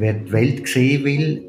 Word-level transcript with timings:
wer 0.00 0.14
die 0.14 0.32
Welt 0.32 0.66
sehen 0.66 1.04
will, 1.04 1.44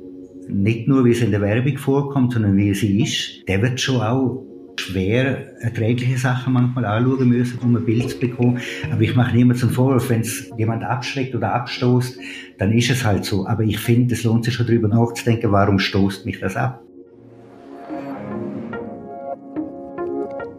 nicht 0.50 0.88
nur 0.88 1.06
wie 1.06 1.12
es 1.12 1.22
in 1.22 1.32
der 1.32 1.42
Werbung 1.42 1.78
vorkommt, 1.78 2.34
sondern 2.34 2.58
wie 2.58 2.74
sie 2.74 3.02
ist, 3.02 3.48
der 3.48 3.62
wird 3.62 3.80
schon 3.80 4.02
auch 4.02 4.44
schwer 4.78 5.62
erträgliche 5.62 6.18
Sachen 6.18 6.54
manchmal 6.54 6.86
anschauen 6.86 7.30
müssen, 7.30 7.60
um 7.60 7.76
ein 7.76 7.86
Bild 7.86 8.10
zu 8.10 8.20
bekommen. 8.20 8.60
Aber 8.92 9.02
ich 9.02 9.16
mache 9.16 9.36
niemand 9.36 9.60
zum 9.60 9.70
Vorwurf, 9.70 10.10
wenn 10.10 10.22
es 10.22 10.50
jemand 10.58 10.84
abschreckt 10.84 11.36
oder 11.36 11.54
abstoßt, 11.54 12.18
dann 12.58 12.74
ist 12.74 12.90
es 12.90 13.06
halt 13.06 13.24
so. 13.24 13.48
Aber 13.48 13.64
ich 13.64 13.80
finde, 13.80 14.14
es 14.14 14.24
lohnt 14.24 14.46
sich 14.46 14.54
schon 14.54 14.66
darüber 14.66 14.88
nachzudenken, 14.88 15.52
warum 15.52 15.80
stoßt 15.80 16.26
mich 16.26 16.40
das 16.40 16.56
ab? 16.56 16.82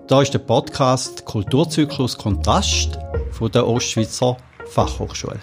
Da 0.08 0.22
ist 0.22 0.32
der 0.32 0.40
Podcast 0.40 1.24
Kulturzyklus 1.24 2.16
Kontrast 2.16 2.98
von 3.30 3.50
der 3.50 3.66
Ostschweizer 3.66 4.36
Fachhochschule. 4.66 5.38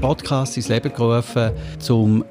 Podcast 0.00 0.56
ins 0.56 0.68
Leben 0.68 0.92
gerufen, 0.92 1.52
um 1.90 2.24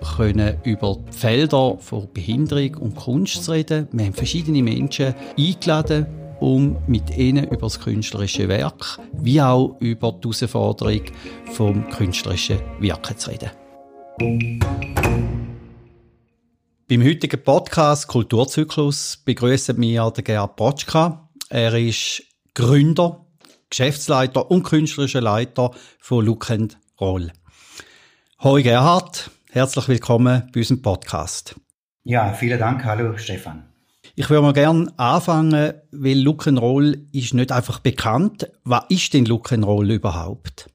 über 0.64 0.98
die 1.08 1.18
Felder 1.18 1.78
von 1.80 2.12
Behinderung 2.12 2.76
und 2.76 2.96
Kunst 2.96 3.44
zu 3.44 3.52
reden. 3.52 3.88
Wir 3.92 4.06
haben 4.06 4.14
verschiedene 4.14 4.64
Menschen 4.64 5.14
eingeladen, 5.38 6.08
um 6.40 6.78
mit 6.88 7.16
ihnen 7.16 7.46
über 7.46 7.58
das 7.58 7.80
künstlerische 7.80 8.48
Werk 8.48 9.00
wie 9.14 9.40
auch 9.40 9.76
über 9.80 10.12
die 10.14 10.30
Herausforderung 10.30 11.02
vom 11.52 11.88
künstlerischen 11.90 12.60
Wirken 12.80 13.18
zu 13.18 13.30
reden. 13.30 13.52
Beim 16.88 17.04
heutigen 17.04 17.44
Podcast 17.44 18.08
Kulturzyklus 18.08 19.22
begrüßen 19.24 19.80
wir 19.80 20.10
den 20.10 20.24
Gerhard 20.24 20.56
Potschka. 20.56 21.30
Er 21.50 21.76
ist 21.76 22.24
Gründer, 22.56 23.28
Geschäftsleiter 23.70 24.50
und 24.50 24.64
künstlerischer 24.64 25.22
Leiter 25.22 25.70
von 26.00 26.26
Look 26.26 26.52
Roll. 27.00 27.32
Hoi 28.42 28.64
Gerhard, 28.64 29.32
herzlich 29.52 29.90
willkommen 29.90 30.50
bei 30.54 30.62
unserem 30.62 30.82
Podcast. 30.82 31.60
Ja, 32.06 32.32
vielen 32.32 32.58
Dank. 32.58 32.86
Hallo 32.86 33.18
Stefan. 33.18 33.66
Ich 34.16 34.30
würde 34.30 34.44
mal 34.44 34.54
gerne 34.54 34.94
anfangen, 34.96 35.74
weil 35.92 36.18
Look 36.18 36.48
Roll 36.48 37.00
ist 37.12 37.34
nicht 37.34 37.52
einfach 37.52 37.80
bekannt. 37.80 38.50
Was 38.64 38.86
ist 38.88 39.14
denn 39.14 39.26
Look 39.26 39.52
Roll 39.52 39.92
überhaupt? 39.92 40.70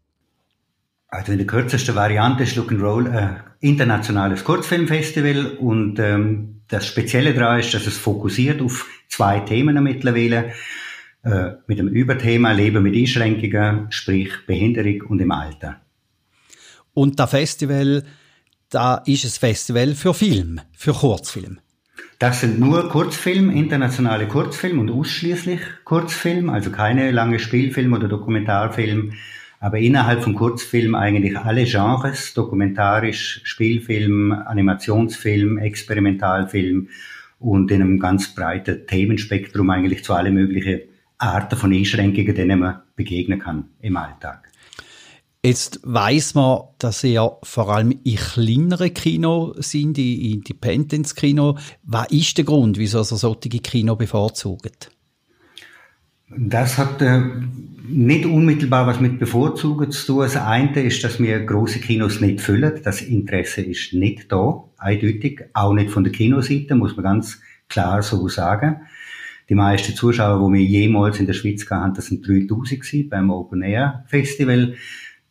Also 1.08 1.32
in 1.32 1.38
der 1.38 1.46
kürzesten 1.46 1.94
Variante 1.94 2.42
ist 2.42 2.54
Look 2.56 2.70
Roll 2.70 3.08
ein 3.08 3.40
internationales 3.60 4.44
Kurzfilmfestival 4.44 5.56
und 5.56 5.98
ähm, 5.98 6.60
das 6.68 6.86
Spezielle 6.86 7.32
daran 7.32 7.60
ist, 7.60 7.72
dass 7.72 7.86
es 7.86 7.96
fokussiert 7.96 8.60
auf 8.60 8.86
zwei 9.08 9.40
Themen 9.40 9.82
mittlerweile 9.82 10.52
äh, 11.22 11.52
mit 11.66 11.78
dem 11.78 11.88
Überthema 11.88 12.52
Leben 12.52 12.82
mit 12.82 12.94
Einschränkungen, 12.94 13.86
sprich 13.90 14.32
Behinderung 14.46 15.00
und 15.08 15.20
im 15.22 15.32
Alter. 15.32 15.80
Und 16.94 17.18
das 17.18 17.30
Festival, 17.30 18.04
da 18.70 19.02
ist 19.04 19.24
ein 19.24 19.30
Festival 19.30 19.94
für 19.94 20.14
Film, 20.14 20.60
für 20.72 20.92
Kurzfilm. 20.92 21.58
Das 22.20 22.40
sind 22.40 22.60
nur 22.60 22.88
Kurzfilme, 22.88 23.52
internationale 23.52 24.28
Kurzfilme 24.28 24.80
und 24.80 24.90
ausschließlich 24.90 25.60
Kurzfilme, 25.84 26.52
also 26.52 26.70
keine 26.70 27.10
lange 27.10 27.40
Spielfilm 27.40 27.92
oder 27.92 28.08
Dokumentarfilm, 28.08 29.12
aber 29.58 29.78
innerhalb 29.78 30.22
von 30.22 30.34
Kurzfilm 30.34 30.94
eigentlich 30.94 31.36
alle 31.36 31.64
Genres, 31.64 32.32
dokumentarisch, 32.34 33.40
Spielfilm, 33.44 34.32
Animationsfilm, 34.32 35.58
Experimentalfilm 35.58 36.88
und 37.40 37.70
in 37.70 37.82
einem 37.82 37.98
ganz 37.98 38.34
breiten 38.34 38.86
Themenspektrum 38.86 39.68
eigentlich 39.70 40.04
zu 40.04 40.14
alle 40.14 40.30
möglichen 40.30 40.82
Arten 41.18 41.56
von 41.56 41.72
Einschränkungen, 41.72 42.34
denen 42.34 42.60
man 42.60 42.82
begegnen 42.94 43.38
kann 43.38 43.70
im 43.80 43.96
Alltag. 43.96 44.50
Jetzt 45.44 45.80
weiß 45.82 46.36
man, 46.36 46.62
dass 46.78 47.04
ihr 47.04 47.36
vor 47.42 47.68
allem 47.68 47.92
in 48.02 48.16
kleineren 48.16 48.94
Kino 48.94 49.52
sind, 49.58 49.98
in 49.98 50.38
Independence-Kino. 50.38 51.58
Was 51.82 52.10
ist 52.10 52.38
der 52.38 52.46
Grund, 52.46 52.78
wieso 52.78 53.00
ihr 53.00 53.04
solche 53.04 53.50
Kino 53.50 53.94
bevorzugt? 53.94 54.90
Das 56.34 56.78
hat 56.78 57.02
äh, 57.02 57.20
nicht 57.86 58.24
unmittelbar 58.24 58.86
was 58.86 59.00
mit 59.00 59.18
Bevorzugen 59.18 59.90
zu 59.90 60.06
tun. 60.06 60.20
Das 60.22 60.36
eine 60.38 60.82
ist, 60.82 61.04
dass 61.04 61.20
wir 61.20 61.44
große 61.44 61.80
Kinos 61.80 62.22
nicht 62.22 62.40
füllen. 62.40 62.80
Das 62.82 63.02
Interesse 63.02 63.60
ist 63.60 63.92
nicht 63.92 64.32
da, 64.32 64.64
eindeutig. 64.78 65.42
Auch 65.52 65.74
nicht 65.74 65.90
von 65.90 66.04
der 66.04 66.12
Kinoseite, 66.14 66.74
muss 66.74 66.96
man 66.96 67.04
ganz 67.04 67.38
klar 67.68 68.02
so 68.02 68.28
sagen. 68.28 68.80
Die 69.50 69.54
meisten 69.54 69.94
Zuschauer, 69.94 70.48
die 70.48 70.54
wir 70.54 70.64
jemals 70.64 71.20
in 71.20 71.26
der 71.26 71.34
Schweiz 71.34 71.68
hatten, 71.70 71.92
das 71.92 72.06
sind 72.06 72.26
3000 72.26 73.10
beim 73.10 73.28
Open 73.28 73.60
Air 73.60 74.04
Festival. 74.08 74.76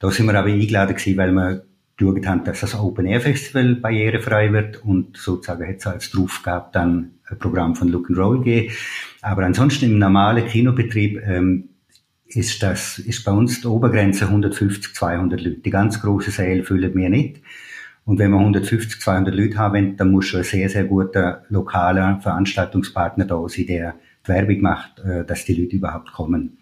Da 0.03 0.11
sind 0.11 0.25
wir 0.25 0.37
aber 0.37 0.49
eingeladen 0.49 0.97
gewesen, 0.97 1.17
weil 1.17 1.31
wir 1.31 1.65
geschaut 1.95 2.27
haben, 2.27 2.43
dass 2.43 2.59
das 2.59 2.77
Open 2.77 3.05
Air 3.05 3.21
Festival 3.21 3.75
barrierefrei 3.75 4.51
wird 4.51 4.83
und 4.83 5.15
sozusagen 5.15 5.65
hat 5.65 5.77
es 5.77 5.87
als 5.87 6.11
Draufgabe 6.11 6.71
dann 6.73 7.11
ein 7.29 7.39
Programm 7.39 7.73
von 7.73 7.87
Look 7.87 8.09
and 8.09 8.19
Roll 8.19 8.39
gegeben. 8.39 8.73
Aber 9.21 9.45
ansonsten 9.45 9.85
im 9.85 9.99
normalen 9.99 10.45
Kinobetrieb 10.45 11.25
ähm, 11.25 11.69
ist 12.25 12.61
das 12.61 12.99
ist 12.99 13.23
bei 13.23 13.31
uns 13.31 13.61
die 13.61 13.67
Obergrenze 13.67 14.25
150, 14.25 14.93
200 14.93 15.39
Leute. 15.39 15.59
Die 15.61 15.69
ganz 15.69 16.01
große 16.01 16.31
Säle 16.31 16.65
füllen 16.65 16.93
wir 16.93 17.09
nicht. 17.09 17.41
Und 18.03 18.19
wenn 18.19 18.31
wir 18.31 18.39
150, 18.39 18.99
200 18.99 19.33
Leute 19.33 19.57
haben, 19.57 19.95
dann 19.95 20.11
muss 20.11 20.25
schon 20.25 20.41
ein 20.41 20.43
sehr, 20.43 20.67
sehr 20.67 20.83
guter 20.83 21.45
lokaler 21.47 22.19
Veranstaltungspartner 22.19 23.23
da 23.23 23.41
sein, 23.47 23.67
der 23.67 23.95
die 24.25 24.27
Werbung 24.27 24.59
macht, 24.59 24.99
äh, 24.99 25.23
dass 25.23 25.45
die 25.45 25.53
Leute 25.53 25.77
überhaupt 25.77 26.11
kommen. 26.11 26.57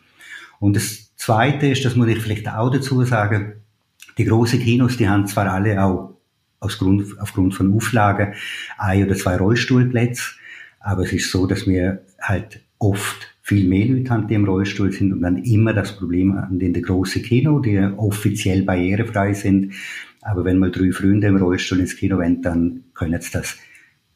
Und 0.59 0.75
das 0.75 1.10
Zweite 1.21 1.67
ist, 1.67 1.85
das 1.85 1.95
muss 1.95 2.07
ich 2.07 2.17
vielleicht 2.17 2.49
auch 2.49 2.71
dazu 2.71 3.03
sagen, 3.05 3.61
die 4.17 4.25
großen 4.25 4.59
Kinos, 4.59 4.97
die 4.97 5.07
haben 5.07 5.27
zwar 5.27 5.51
alle 5.51 5.83
auch 5.83 6.15
aus 6.59 6.79
Grund, 6.79 7.05
aufgrund 7.19 7.53
von 7.53 7.75
Auflagen 7.75 8.33
ein 8.79 9.05
oder 9.05 9.15
zwei 9.15 9.37
Rollstuhlplätze, 9.37 10.31
aber 10.79 11.03
es 11.03 11.13
ist 11.13 11.29
so, 11.29 11.45
dass 11.45 11.67
wir 11.67 12.01
halt 12.19 12.61
oft 12.79 13.35
viel 13.43 13.67
mehr 13.67 13.85
Leute 13.85 14.09
haben, 14.09 14.27
die 14.27 14.33
im 14.33 14.45
Rollstuhl 14.45 14.91
sind 14.91 15.13
und 15.13 15.21
dann 15.21 15.37
immer 15.37 15.73
das 15.73 15.95
Problem 15.95 16.43
in 16.49 16.57
den 16.57 16.81
großen 16.81 17.21
Kino, 17.21 17.59
die 17.59 17.77
offiziell 17.77 18.63
barrierefrei 18.63 19.35
sind. 19.35 19.73
Aber 20.23 20.43
wenn 20.43 20.57
mal 20.57 20.71
drei 20.71 20.91
Freunde 20.91 21.27
im 21.27 21.37
Rollstuhl 21.37 21.81
ins 21.81 21.95
Kino 21.95 22.17
wollen, 22.17 22.41
dann 22.41 22.85
können 22.95 23.21
sie 23.21 23.31
das 23.31 23.57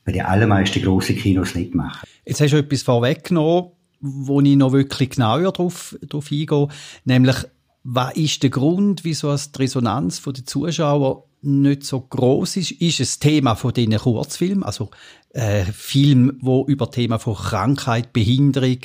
bei 0.03 0.11
den 0.11 0.23
allermeisten 0.23 0.81
großen 0.81 1.15
Kinos 1.15 1.53
nicht 1.53 1.75
machen. 1.75 2.07
Jetzt 2.25 2.41
hast 2.41 2.53
du 2.53 2.57
etwas 2.57 2.81
vorweggenommen 2.81 3.74
wo 4.05 4.39
ich 4.41 4.55
noch 4.55 4.71
wirklich 4.71 5.11
genauer 5.11 5.51
drauf, 5.51 5.97
drauf 6.07 6.31
eingehe, 6.31 6.67
nämlich, 7.05 7.35
was 7.83 8.15
ist 8.15 8.41
der 8.43 8.49
Grund, 8.49 9.03
wieso 9.03 9.35
die 9.35 9.57
Resonanz 9.59 10.21
der 10.21 10.45
Zuschauer 10.45 11.25
nicht 11.41 11.83
so 11.83 12.01
groß 12.01 12.57
ist? 12.57 12.71
Ist 12.71 12.99
es 12.99 13.19
Thema 13.19 13.55
von 13.55 13.73
diesen 13.73 13.97
Kurzfilmen, 13.97 14.63
also 14.63 14.89
äh, 15.35 15.65
Film, 15.65 16.37
wo 16.41 16.65
über 16.65 16.89
Thema 16.89 17.19
von 17.19 17.35
Krankheit, 17.35 18.13
Behinderung, 18.13 18.79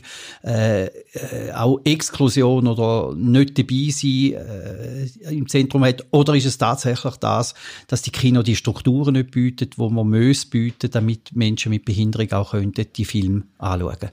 äh, 0.44 0.86
äh, 0.86 1.53
auch 1.54 1.80
Exklusion 1.84 2.66
oder 2.66 3.14
nicht 3.14 3.56
dabei 3.56 3.88
sein 3.91 4.34
äh, 4.34 5.34
im 5.34 5.48
Zentrum 5.48 5.84
hat, 5.84 6.04
oder 6.10 6.34
ist 6.34 6.47
es 6.47 6.59
tatsächlich 6.59 7.16
das, 7.16 7.54
dass 7.86 8.03
die 8.03 8.10
Kino 8.10 8.42
die 8.42 8.56
Strukturen 8.56 9.14
nicht 9.14 9.30
bietet, 9.30 9.78
wo 9.78 9.88
man 9.88 10.10
muss 10.10 10.44
bieten, 10.44 10.91
damit 10.91 11.34
Menschen 11.34 11.70
mit 11.70 11.84
Behinderung 11.84 12.32
auch 12.32 12.50
könnten 12.50 12.86
die 12.94 13.04
Film 13.04 13.44
anschauen? 13.59 14.10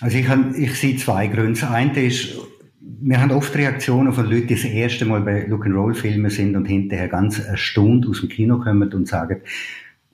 Also 0.00 0.18
ich, 0.18 0.28
hab, 0.28 0.54
ich 0.54 0.74
sehe 0.74 0.96
zwei 0.96 1.26
Gründe. 1.26 1.60
Das 1.60 1.70
eine 1.70 2.02
ist, 2.02 2.36
wir 2.80 3.20
haben 3.20 3.30
oft 3.30 3.54
Reaktionen 3.56 4.12
von 4.12 4.26
Leuten, 4.26 4.48
die 4.48 4.54
das 4.54 4.64
erste 4.64 5.04
Mal 5.04 5.22
bei 5.22 5.46
Look-and-Roll-Filmen 5.46 6.30
sind 6.30 6.54
und 6.56 6.66
hinterher 6.66 7.08
ganz 7.08 7.38
erstaunt 7.38 8.06
aus 8.06 8.20
dem 8.20 8.28
Kino 8.28 8.58
kommen 8.58 8.92
und 8.92 9.08
sagen, 9.08 9.40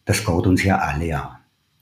das 0.04 0.24
geht 0.24 0.46
uns 0.46 0.62
ja 0.62 0.78
alle 0.78 1.16
an. 1.16 1.28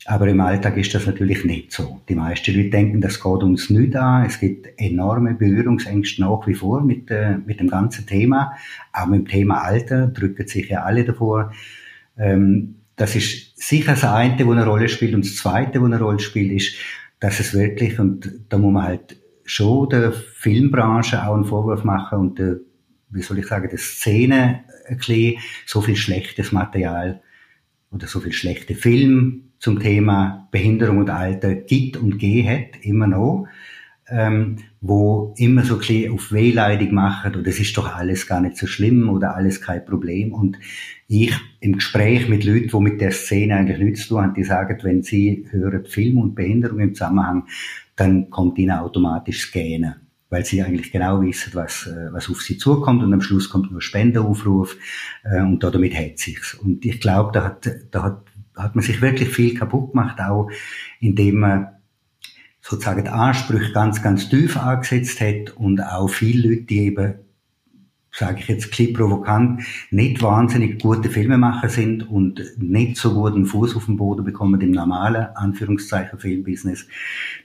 Aber 0.07 0.27
im 0.29 0.41
Alltag 0.41 0.79
ist 0.79 0.95
das 0.95 1.07
natürlich 1.07 1.45
nicht 1.45 1.73
so. 1.73 2.01
Die 2.09 2.15
meisten 2.15 2.55
Leute 2.55 2.71
denken, 2.71 3.03
das 3.03 3.23
geht 3.23 3.43
uns 3.43 3.69
nicht 3.69 3.95
an. 3.97 4.25
Es 4.25 4.41
gibt 4.41 4.67
enorme 4.79 5.35
Berührungsängste 5.35 6.23
nach 6.23 6.47
wie 6.47 6.55
vor 6.55 6.83
mit, 6.83 7.11
äh, 7.11 7.37
mit 7.37 7.61
dem 7.61 7.69
ganzen 7.69 8.07
Thema. 8.07 8.55
Auch 8.95 9.07
mit 9.07 9.21
dem 9.21 9.29
Thema 9.29 9.63
Alter 9.63 10.07
drücken 10.07 10.49
sich 10.49 10.71
ja 10.71 10.85
alle 10.85 11.05
davor. 11.05 11.53
Ähm, 12.17 12.77
das 12.97 13.15
ist 13.15 13.59
sicher 13.61 13.93
das 13.93 14.05
eine, 14.05 14.47
wo 14.47 14.53
eine 14.53 14.65
Rolle 14.65 14.89
spielt. 14.89 15.15
Und 15.15 15.25
das 15.25 15.37
zweite, 15.37 15.81
wo 15.83 15.85
eine 15.85 16.01
Rolle 16.01 16.19
spielt, 16.19 16.53
ist, 16.53 16.77
dass 17.21 17.39
es 17.39 17.55
wirklich, 17.55 17.99
und 17.99 18.33
da 18.49 18.59
muss 18.59 18.73
man 18.73 18.85
halt 18.85 19.17
schon 19.45 19.89
der 19.89 20.13
Filmbranche 20.13 21.25
auch 21.25 21.35
einen 21.35 21.45
Vorwurf 21.45 21.85
machen 21.85 22.19
und 22.19 22.39
der, 22.39 22.57
wie 23.11 23.23
soll 23.23 23.39
ich 23.39 23.47
sagen, 23.47 23.69
der 23.69 23.79
Szene 23.79 24.65
ein 24.89 24.97
bisschen 24.97 25.37
so 25.67 25.81
viel 25.81 25.97
schlechtes 25.97 26.53
Material 26.53 27.23
oder 27.91 28.07
so 28.07 28.21
viel 28.21 28.33
schlechte 28.33 28.75
Film 28.75 29.51
zum 29.59 29.79
Thema 29.79 30.49
Behinderung 30.51 30.99
und 30.99 31.11
Alter 31.11 31.55
gibt 31.55 31.97
und 31.99 32.19
geht, 32.19 32.83
immer 32.83 33.07
noch, 33.07 33.47
ähm, 34.11 34.57
wo 34.81 35.35
immer 35.37 35.65
so 35.65 35.79
ein 35.79 36.13
auf 36.13 36.33
wehleidig 36.33 36.93
machen 36.93 37.37
oder 37.37 37.49
es 37.49 37.61
ist 37.61 37.77
doch 37.77 37.95
alles 37.95 38.27
gar 38.27 38.41
nicht 38.41 38.57
so 38.57 38.67
schlimm 38.67 39.09
oder 39.09 39.37
alles 39.37 39.61
kein 39.61 39.85
Problem 39.85 40.33
und 40.33 40.59
ich 41.07 41.33
im 41.61 41.75
Gespräch 41.75 42.29
mit 42.29 42.45
Leuten, 42.45 42.69
die 42.69 42.81
mit 42.81 43.01
der 43.01 43.13
Szene 43.13 43.57
eigentlich 43.57 43.79
nichts 43.79 44.03
zu 44.03 44.09
tun 44.11 44.23
haben, 44.23 44.35
die 44.35 44.45
sagen, 44.45 44.79
wenn 44.83 45.03
sie 45.03 45.47
hören 45.51 45.85
Film 45.85 46.19
und 46.19 46.35
Behinderung 46.35 46.81
im 46.81 46.95
Zusammenhang, 46.95 47.47
dann 47.97 48.31
kommt 48.31 48.59
ihnen 48.59 48.79
automatisch 48.79 49.43
das 49.43 49.53
Gähnen 49.53 49.95
weil 50.31 50.45
sie 50.45 50.63
eigentlich 50.63 50.93
genau 50.93 51.21
wissen, 51.21 51.51
was, 51.55 51.87
äh, 51.89 52.13
was 52.13 52.31
auf 52.31 52.41
sie 52.41 52.57
zukommt 52.57 53.03
und 53.03 53.13
am 53.13 53.21
Schluss 53.21 53.51
kommt 53.51 53.71
nur 53.73 53.83
Spendenaufruf 53.83 54.77
äh, 55.25 55.43
und 55.43 55.63
damit 55.63 55.95
hat 55.95 56.19
sich's. 56.19 56.55
Und 56.55 56.87
ich 56.87 57.01
glaube, 57.01 57.33
da 57.33 57.45
hat, 57.45 57.69
da 57.91 58.03
hat, 58.05 58.23
hat 58.57 58.77
man 58.77 58.85
sich 58.85 59.03
wirklich 59.03 59.29
viel 59.29 59.55
kaputt 59.55 59.91
gemacht, 59.91 60.21
auch 60.21 60.49
indem 61.01 61.41
man 61.41 61.69
sozusagen 62.71 63.05
die 63.05 63.11
Ansprüche 63.11 63.73
ganz, 63.73 64.01
ganz 64.01 64.29
tief 64.29 64.57
angesetzt 64.57 65.21
hat 65.21 65.57
und 65.57 65.81
auch 65.81 66.09
viele 66.09 66.49
Leute, 66.49 66.63
die 66.63 66.79
eben 66.87 67.15
sage 68.13 68.41
ich 68.41 68.49
jetzt 68.49 68.73
klipp 68.73 68.97
provokant, 68.97 69.63
nicht 69.91 70.21
wahnsinnig 70.23 70.81
gute 70.83 71.09
Filmemacher 71.09 71.69
sind 71.69 72.09
und 72.09 72.43
nicht 72.59 72.97
so 72.97 73.15
guten 73.15 73.47
Fuß 73.47 73.77
auf 73.77 73.87
den 73.87 73.97
Boden 73.97 74.25
bekommen 74.25 74.61
im 74.61 74.73
normalen, 74.73 75.29
Anführungszeichen, 75.35 76.19
Filmbusiness, 76.19 76.87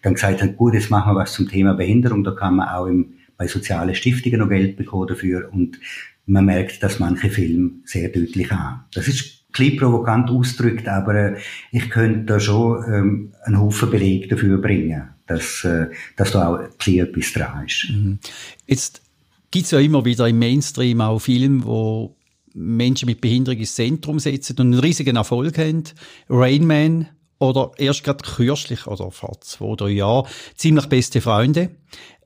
dann 0.01 0.15
gesagt 0.15 0.41
haben, 0.41 0.55
gut, 0.55 0.73
jetzt 0.73 0.89
machen 0.89 1.13
wir 1.13 1.19
was 1.21 1.33
zum 1.33 1.47
Thema 1.47 1.73
Behinderung, 1.73 2.23
da 2.23 2.31
kann 2.31 2.55
man 2.55 2.69
auch 2.69 2.87
im, 2.87 3.13
bei 3.37 3.47
sozialen 3.47 3.93
Stiftungen 3.93 4.39
noch 4.39 4.49
Geld 4.49 4.75
bekommen 4.75 5.07
dafür 5.07 5.49
und 5.51 5.79
man 6.25 6.45
merkt, 6.45 6.81
dass 6.81 6.99
manche 6.99 7.29
Filme 7.29 7.71
sehr 7.83 8.09
deutlich 8.09 8.51
an. 8.51 8.85
Das 8.93 9.07
ist 9.07 9.34
klipp 9.55 9.79
provokant 9.79 10.29
ausgedrückt, 10.29 10.87
aber 10.87 11.15
äh, 11.15 11.37
ich 11.71 11.89
könnte 11.89 12.25
da 12.25 12.39
schon 12.39 12.83
ähm, 12.87 13.33
einen 13.43 13.59
Haufen 13.59 13.89
Beleg 13.89 14.29
dafür 14.29 14.61
bringen, 14.61 15.09
dass, 15.25 15.63
äh, 15.63 15.87
dass 16.17 16.31
da 16.31 16.49
auch 16.49 16.77
klar 16.77 17.07
etwas 17.07 17.33
dran 17.33 17.65
ist. 17.65 17.89
Mhm. 17.89 18.19
Jetzt 18.67 19.01
gibt 19.49 19.65
es 19.65 19.71
ja 19.71 19.79
immer 19.79 20.03
wieder 20.03 20.27
im 20.27 20.39
Mainstream 20.39 21.01
auch 21.01 21.19
Filme, 21.19 21.63
wo 21.63 22.15
Menschen 22.53 23.07
mit 23.07 23.21
Behinderung 23.21 23.59
ins 23.59 23.75
Zentrum 23.75 24.19
setzen 24.19 24.57
und 24.59 24.73
einen 24.73 24.79
riesigen 24.79 25.15
Erfolg 25.15 25.57
haben. 25.57 25.83
Rain 26.29 26.67
Man 26.67 27.07
oder 27.39 27.71
erst 27.77 28.03
gerade 28.03 28.23
kürzlich 28.23 28.87
oder 28.87 29.11
vor 29.11 29.39
zwei, 29.41 29.75
drei 29.75 29.89
Jahren 29.89 30.27
ziemlich 30.55 30.85
beste 30.87 31.21
Freunde. 31.21 31.71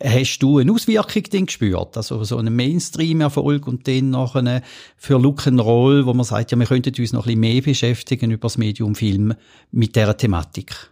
Hast 0.01 0.39
du 0.39 0.59
eine 0.59 0.71
Auswirkung 0.71 1.23
denn 1.23 1.45
gespürt? 1.47 1.97
Also 1.97 2.23
so 2.23 2.37
einen 2.37 2.55
Mainstream-Erfolg 2.55 3.67
und 3.67 3.87
dann 3.87 4.11
nachher 4.11 4.61
für 4.97 5.19
Look 5.19 5.47
and 5.47 5.59
Roll, 5.59 6.05
wo 6.05 6.13
man 6.13 6.25
sagt, 6.25 6.51
ja, 6.51 6.57
wir 6.57 6.65
könnten 6.65 6.93
uns 6.97 7.13
noch 7.13 7.25
ein 7.25 7.25
bisschen 7.25 7.39
mehr 7.39 7.61
beschäftigen 7.61 8.31
über 8.31 8.43
das 8.43 8.57
Medium 8.57 8.95
Film 8.95 9.33
mit 9.71 9.95
dieser 9.95 10.15
Thematik? 10.15 10.89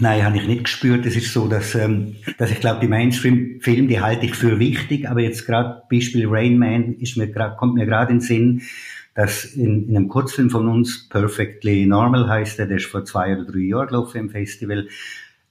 Nein, 0.00 0.22
habe 0.22 0.36
ich 0.36 0.46
nicht 0.46 0.64
gespürt. 0.64 1.06
Es 1.06 1.16
ist 1.16 1.32
so, 1.32 1.48
dass, 1.48 1.74
ähm, 1.74 2.16
dass 2.36 2.50
ich 2.50 2.60
glaube, 2.60 2.80
die 2.80 2.88
Mainstream-Filme, 2.88 3.88
die 3.88 4.00
halte 4.00 4.26
ich 4.26 4.34
für 4.34 4.58
wichtig, 4.58 5.08
aber 5.08 5.20
jetzt 5.20 5.46
gerade 5.46 5.82
Beispiel 5.90 6.26
Rain 6.28 6.58
Man 6.58 6.94
ist 6.96 7.16
mir 7.16 7.26
grad, 7.26 7.56
kommt 7.56 7.74
mir 7.74 7.86
gerade 7.86 8.12
in 8.12 8.18
den 8.18 8.24
Sinn, 8.24 8.62
dass 9.18 9.44
in, 9.44 9.88
in 9.88 9.96
einem 9.96 10.06
Kurzfilm 10.06 10.48
von 10.48 10.68
uns, 10.68 11.08
Perfectly 11.08 11.86
Normal 11.86 12.28
heißt 12.28 12.56
der, 12.56 12.66
der 12.66 12.76
ist 12.76 12.86
vor 12.86 13.04
zwei 13.04 13.34
oder 13.34 13.50
drei 13.50 13.58
Jahren 13.58 13.88
gelaufen 13.88 14.18
im 14.18 14.30
Festival, 14.30 14.86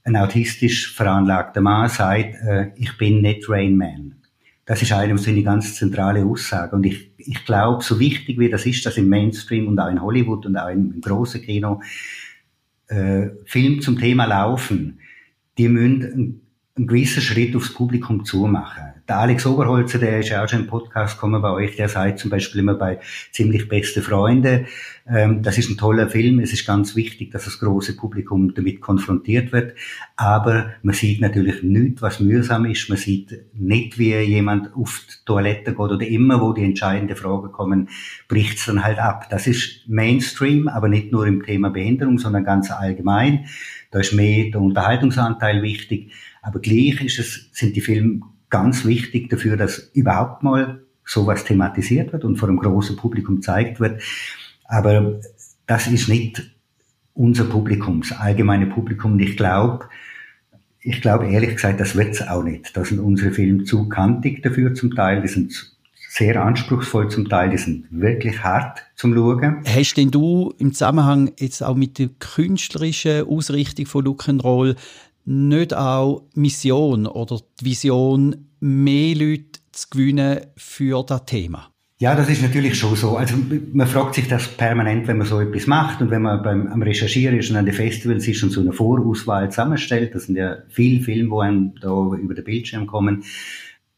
ein 0.06 0.16
autistisch 0.16 0.94
veranlagter 0.96 1.60
Mann 1.60 1.90
sagt, 1.90 2.36
äh, 2.48 2.72
ich 2.78 2.98
bin 2.98 3.20
nicht 3.20 3.50
Rain 3.50 3.76
Man. 3.76 4.16
Das 4.66 4.82
ist 4.82 4.94
eine 4.94 5.18
seine 5.18 5.44
ganz 5.44 5.76
zentrale 5.76 6.24
Aussage. 6.24 6.78
Und 6.78 6.86
ich, 6.86 7.12
ich 7.18 7.44
glaube, 7.44 7.84
so 7.84 8.00
wichtig 8.00 8.40
wie 8.40 8.50
das 8.50 8.66
ist, 8.66 8.86
dass 8.86 8.96
im 8.96 9.10
Mainstream 9.10 9.68
und 9.68 9.78
auch 9.82 9.90
in 9.90 10.02
Hollywood 10.02 10.46
und 10.46 10.56
auch 10.56 10.70
im, 10.70 10.94
im 10.94 11.02
großen 11.02 11.42
Kino 11.42 11.82
äh, 12.88 13.32
Film 13.44 13.82
zum 13.82 14.00
Thema 14.00 14.28
laufen, 14.28 15.00
die 15.58 15.68
müssen 15.68 16.04
einen, 16.04 16.42
einen 16.78 16.88
gewissen 16.88 17.22
Schritt 17.22 17.54
aufs 17.54 17.74
Publikum 17.74 18.24
zumachen. 18.24 18.97
Der 19.08 19.20
Alex 19.20 19.46
Oberholzer, 19.46 20.00
der 20.00 20.20
ist 20.20 20.28
ja 20.28 20.44
auch 20.44 20.50
schon 20.50 20.62
im 20.62 20.68
Podcast 20.68 21.16
gekommen 21.16 21.42
bei 21.42 21.50
euch, 21.52 21.78
der 21.78 21.88
sagt 21.88 22.20
zum 22.20 22.30
Beispiel 22.30 22.60
immer 22.60 22.74
bei 22.74 23.00
ziemlich 23.32 23.70
beste 23.70 24.02
Freunde, 24.02 24.66
ähm, 25.08 25.42
das 25.44 25.58
ist 25.58 25.70
ein 25.70 25.78
toller 25.78 26.10
Film, 26.10 26.40
es 26.40 26.52
ist 26.52 26.68
ganz 26.68 26.94
wichtig, 26.94 27.32
dass 27.32 27.46
das 27.46 27.60
große 27.60 27.96
Publikum 27.96 28.54
damit 28.54 28.82
konfrontiert 28.82 29.54
wird, 29.54 29.76
aber 30.18 30.72
man 30.82 30.94
sieht 30.94 31.22
natürlich 31.22 31.64
nicht, 31.64 32.02
was 32.02 32.20
mühsam 32.20 32.66
ist, 32.66 32.90
man 32.90 32.98
sieht 32.98 33.46
nicht, 33.54 33.98
wie 33.98 34.14
jemand 34.14 34.76
auf 34.76 35.02
die 35.08 35.26
Toilette 35.26 35.72
geht 35.72 35.80
oder 35.80 36.06
immer, 36.06 36.42
wo 36.42 36.52
die 36.52 36.66
entscheidenden 36.66 37.16
Fragen 37.16 37.54
kommen, 37.54 37.88
bricht 38.28 38.58
es 38.58 38.66
dann 38.66 38.84
halt 38.84 39.00
ab. 39.00 39.30
Das 39.30 39.48
ist 39.48 39.88
Mainstream, 39.88 40.68
aber 40.68 40.90
nicht 40.90 41.14
nur 41.14 41.26
im 41.26 41.44
Thema 41.44 41.70
Behinderung, 41.70 42.20
sondern 42.20 42.44
ganz 42.44 42.72
allgemein. 42.72 43.46
Da 43.90 44.02
ist 44.02 44.12
mehr 44.12 44.52
der 44.52 44.60
Unterhaltungsanteil 44.60 45.64
wichtig, 45.64 46.12
aber 46.42 46.60
gleich 46.60 47.00
ist 47.02 47.20
es, 47.20 47.50
sind 47.54 47.74
die 47.74 47.82
Filme 47.82 48.20
ganz 48.50 48.86
wichtig 48.86 49.30
dafür, 49.30 49.58
dass 49.58 49.90
überhaupt 49.94 50.44
mal 50.44 50.82
sowas 51.06 51.46
thematisiert 51.46 52.14
wird 52.14 52.26
und 52.26 52.38
vor 52.38 52.50
einem 52.50 52.60
großen 52.60 52.96
Publikum 52.96 53.38
gezeigt 53.38 53.80
wird. 53.80 54.02
Aber 54.66 55.20
das 55.66 55.88
ist 55.88 56.10
nicht 56.10 56.52
unser 57.14 57.46
Publikum, 57.46 58.02
das 58.02 58.18
allgemeine 58.18 58.68
Publikum. 58.68 59.14
Und 59.14 59.20
ich 59.20 59.38
glaube, 59.38 59.86
ich 60.80 61.02
glaube 61.02 61.28
ehrlich 61.28 61.56
gesagt, 61.56 61.80
das 61.80 61.96
wird's 61.96 62.22
auch 62.22 62.44
nicht. 62.44 62.76
Da 62.76 62.86
sind 62.86 63.00
unsere 63.00 63.32
Filme 63.32 63.64
zu 63.64 63.90
kantig 63.90 64.44
dafür 64.44 64.74
zum 64.74 64.94
Teil. 64.94 65.22
Die 65.22 65.28
sind 65.28 65.54
sehr 66.10 66.42
anspruchsvoll 66.42 67.10
zum 67.10 67.30
Teil, 67.30 67.50
die 67.50 67.58
sind 67.58 67.86
wirklich 67.92 68.44
hart 68.44 68.84
zum 68.96 69.14
Schauen. 69.14 69.64
Hast 69.66 69.96
denn 69.96 70.10
du 70.10 70.54
im 70.58 70.74
Zusammenhang 70.74 71.32
jetzt 71.38 71.62
auch 71.62 71.76
mit 71.76 72.00
der 72.00 72.10
künstlerischen 72.20 73.28
Ausrichtung 73.28 73.86
von 73.86 74.06
Look 74.06 74.28
Roll 74.44 74.76
nicht 75.28 75.76
auch 75.76 76.24
Mission 76.36 77.06
oder 77.06 77.40
die 77.60 77.66
Vision, 77.66 78.48
mehr 78.60 79.16
Leute 79.16 79.60
zu 79.74 79.90
gewinnen 79.92 80.40
für 80.56 81.04
das 81.04 81.26
Thema? 81.26 81.70
Ja, 82.00 82.16
das 82.16 82.30
ist 82.30 82.42
natürlich 82.44 82.78
schon 82.78 82.96
so. 82.96 83.18
Also 83.18 83.36
man 83.74 83.88
fragt 83.88 84.16
sich 84.16 84.28
das 84.28 84.48
permanent, 84.48 85.08
wenn 85.08 85.18
man 85.18 85.28
so 85.28 85.40
etwas 85.42 85.68
macht 85.68 86.00
und 86.00 86.12
wenn 86.12 86.22
man 86.22 86.44
beim 86.44 86.68
am 86.68 86.82
Recherchieren 86.82 87.38
ist 87.38 87.50
und 87.50 87.58
an 87.58 87.66
den 87.66 87.74
Festivals 87.74 88.28
ist 88.28 88.42
und 88.44 88.52
so 88.52 88.62
eine 88.62 88.72
Vorauswahl 88.72 89.50
zusammenstellt. 89.50 90.16
Das 90.16 90.26
sind 90.26 90.38
ja 90.38 90.58
viele 90.70 91.04
Filme, 91.04 91.36
die 91.36 91.42
einem 91.42 91.74
da 91.82 92.14
über 92.16 92.36
den 92.36 92.44
Bildschirm 92.44 92.88
kommen. 92.88 93.24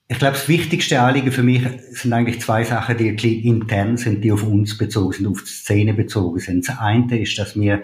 Ich 0.07 0.17
glaube, 0.17 0.33
das 0.33 0.47
wichtigste 0.47 0.99
Anliegen 1.01 1.31
für 1.31 1.43
mich 1.43 1.61
sind 1.91 2.13
eigentlich 2.13 2.41
zwei 2.41 2.63
Sachen, 2.63 2.97
die 2.97 3.47
intern 3.47 3.97
sind, 3.97 4.23
die 4.23 4.31
auf 4.31 4.43
uns 4.43 4.77
bezogen 4.77 5.13
sind, 5.13 5.27
auf 5.27 5.43
die 5.43 5.49
Szene 5.49 5.93
bezogen 5.93 6.39
sind. 6.39 6.67
Das 6.67 6.79
eine 6.79 7.19
ist, 7.19 7.37
dass 7.37 7.59
wir 7.59 7.83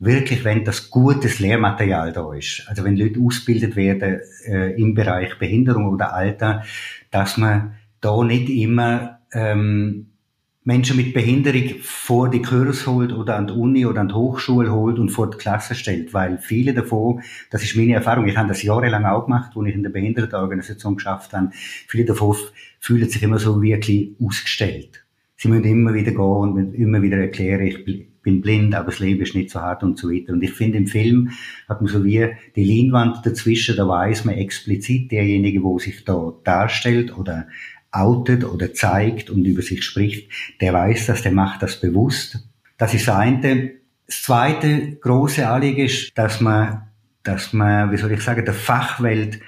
wirklich, 0.00 0.44
wenn 0.44 0.64
das 0.64 0.90
gutes 0.90 1.38
Lehrmaterial 1.38 2.12
da 2.12 2.32
ist, 2.32 2.64
also 2.66 2.82
wenn 2.84 2.96
Leute 2.96 3.20
ausgebildet 3.20 3.76
werden 3.76 4.20
äh, 4.46 4.72
im 4.80 4.94
Bereich 4.94 5.38
Behinderung 5.38 5.88
oder 5.88 6.14
Alter, 6.14 6.64
dass 7.10 7.36
man 7.36 7.74
da 8.00 8.24
nicht 8.24 8.48
immer 8.48 9.20
ähm, 9.32 10.06
Menschen 10.64 10.96
mit 10.96 11.12
Behinderung 11.12 11.80
vor 11.82 12.30
die 12.30 12.42
Kurs 12.42 12.86
holt 12.86 13.12
oder 13.12 13.36
an 13.36 13.46
die 13.46 13.52
Uni 13.52 13.86
oder 13.86 14.00
an 14.00 14.08
die 14.08 14.14
Hochschule 14.14 14.72
holt 14.72 14.98
und 14.98 15.10
vor 15.10 15.30
die 15.30 15.36
Klasse 15.36 15.74
stellt, 15.74 16.14
weil 16.14 16.38
viele 16.38 16.72
davon, 16.72 17.22
das 17.50 17.62
ist 17.62 17.76
meine 17.76 17.94
Erfahrung, 17.94 18.26
ich 18.26 18.36
habe 18.36 18.48
das 18.48 18.62
jahrelang 18.62 19.04
auch 19.04 19.24
gemacht, 19.24 19.52
wo 19.54 19.64
ich 19.64 19.74
in 19.74 19.82
der 19.82 19.90
Behindertenorganisation 19.90 20.96
geschafft 20.96 21.32
habe, 21.34 21.50
viele 21.52 22.06
davon 22.06 22.36
fühlen 22.78 23.08
sich 23.08 23.22
immer 23.22 23.38
so 23.38 23.60
wirklich 23.60 24.12
ausgestellt. 24.22 25.04
Sie 25.36 25.48
müssen 25.48 25.64
immer 25.64 25.94
wieder 25.94 26.10
gehen 26.10 26.20
und 26.20 26.74
immer 26.74 27.00
wieder 27.02 27.18
erklären, 27.18 27.62
ich 27.62 28.09
bin 28.22 28.40
blind, 28.40 28.74
aber 28.74 28.90
das 28.90 28.98
Leben 28.98 29.22
ist 29.22 29.34
nicht 29.34 29.50
so 29.50 29.60
hart 29.60 29.82
und 29.82 29.98
so 29.98 30.10
weiter. 30.10 30.32
Und 30.32 30.42
ich 30.42 30.52
finde, 30.52 30.78
im 30.78 30.86
Film 30.86 31.30
hat 31.68 31.80
man 31.80 31.90
so 31.90 32.04
wie 32.04 32.28
die 32.54 32.64
Leinwand 32.64 33.24
dazwischen, 33.24 33.76
da 33.76 33.88
weiß 33.88 34.24
man 34.24 34.36
explizit 34.36 35.10
derjenige, 35.10 35.62
wo 35.62 35.78
sich 35.78 36.04
da 36.04 36.32
darstellt 36.44 37.16
oder 37.16 37.48
outet 37.92 38.44
oder 38.44 38.72
zeigt 38.72 39.30
und 39.30 39.44
über 39.44 39.62
sich 39.62 39.82
spricht, 39.82 40.30
der 40.60 40.72
weiß 40.72 41.06
das, 41.06 41.22
der 41.22 41.32
macht 41.32 41.62
das 41.62 41.80
bewusst. 41.80 42.46
Das 42.78 42.94
ist 42.94 43.08
das 43.08 43.16
eine. 43.16 43.72
Das 44.06 44.22
zweite 44.22 44.96
große 44.96 45.48
Anliegen 45.48 45.84
ist, 45.84 46.16
dass 46.16 46.40
man, 46.40 46.82
dass 47.22 47.52
man, 47.52 47.90
wie 47.92 47.96
soll 47.96 48.12
ich 48.12 48.20
sagen, 48.20 48.44
der 48.44 48.54
Fachwelt 48.54 49.40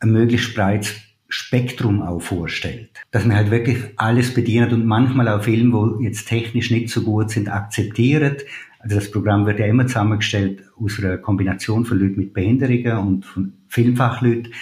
ein 0.00 0.10
möglichst 0.10 0.54
breites 0.54 0.94
Spektrum 1.28 2.02
auch 2.02 2.20
vorstellt. 2.20 2.95
Dass 3.16 3.24
man 3.24 3.38
halt 3.38 3.50
wirklich 3.50 3.78
alles 3.96 4.34
bedient 4.34 4.74
und 4.74 4.84
manchmal 4.84 5.26
auch 5.28 5.42
Filme, 5.42 5.72
wo 5.72 6.00
jetzt 6.02 6.28
technisch 6.28 6.70
nicht 6.70 6.90
so 6.90 7.00
gut 7.00 7.30
sind, 7.30 7.48
akzeptiert. 7.48 8.44
Also 8.78 8.96
das 8.96 9.10
Programm 9.10 9.46
wird 9.46 9.58
ja 9.58 9.64
immer 9.64 9.86
zusammengestellt 9.86 10.62
aus 10.78 10.98
einer 10.98 11.16
Kombination 11.16 11.86
von 11.86 11.98
Leuten 11.98 12.18
mit 12.18 12.34
Behinderungen 12.34 12.98
und 12.98 13.24
von 13.24 13.54
Filmfachleuten, 13.68 14.52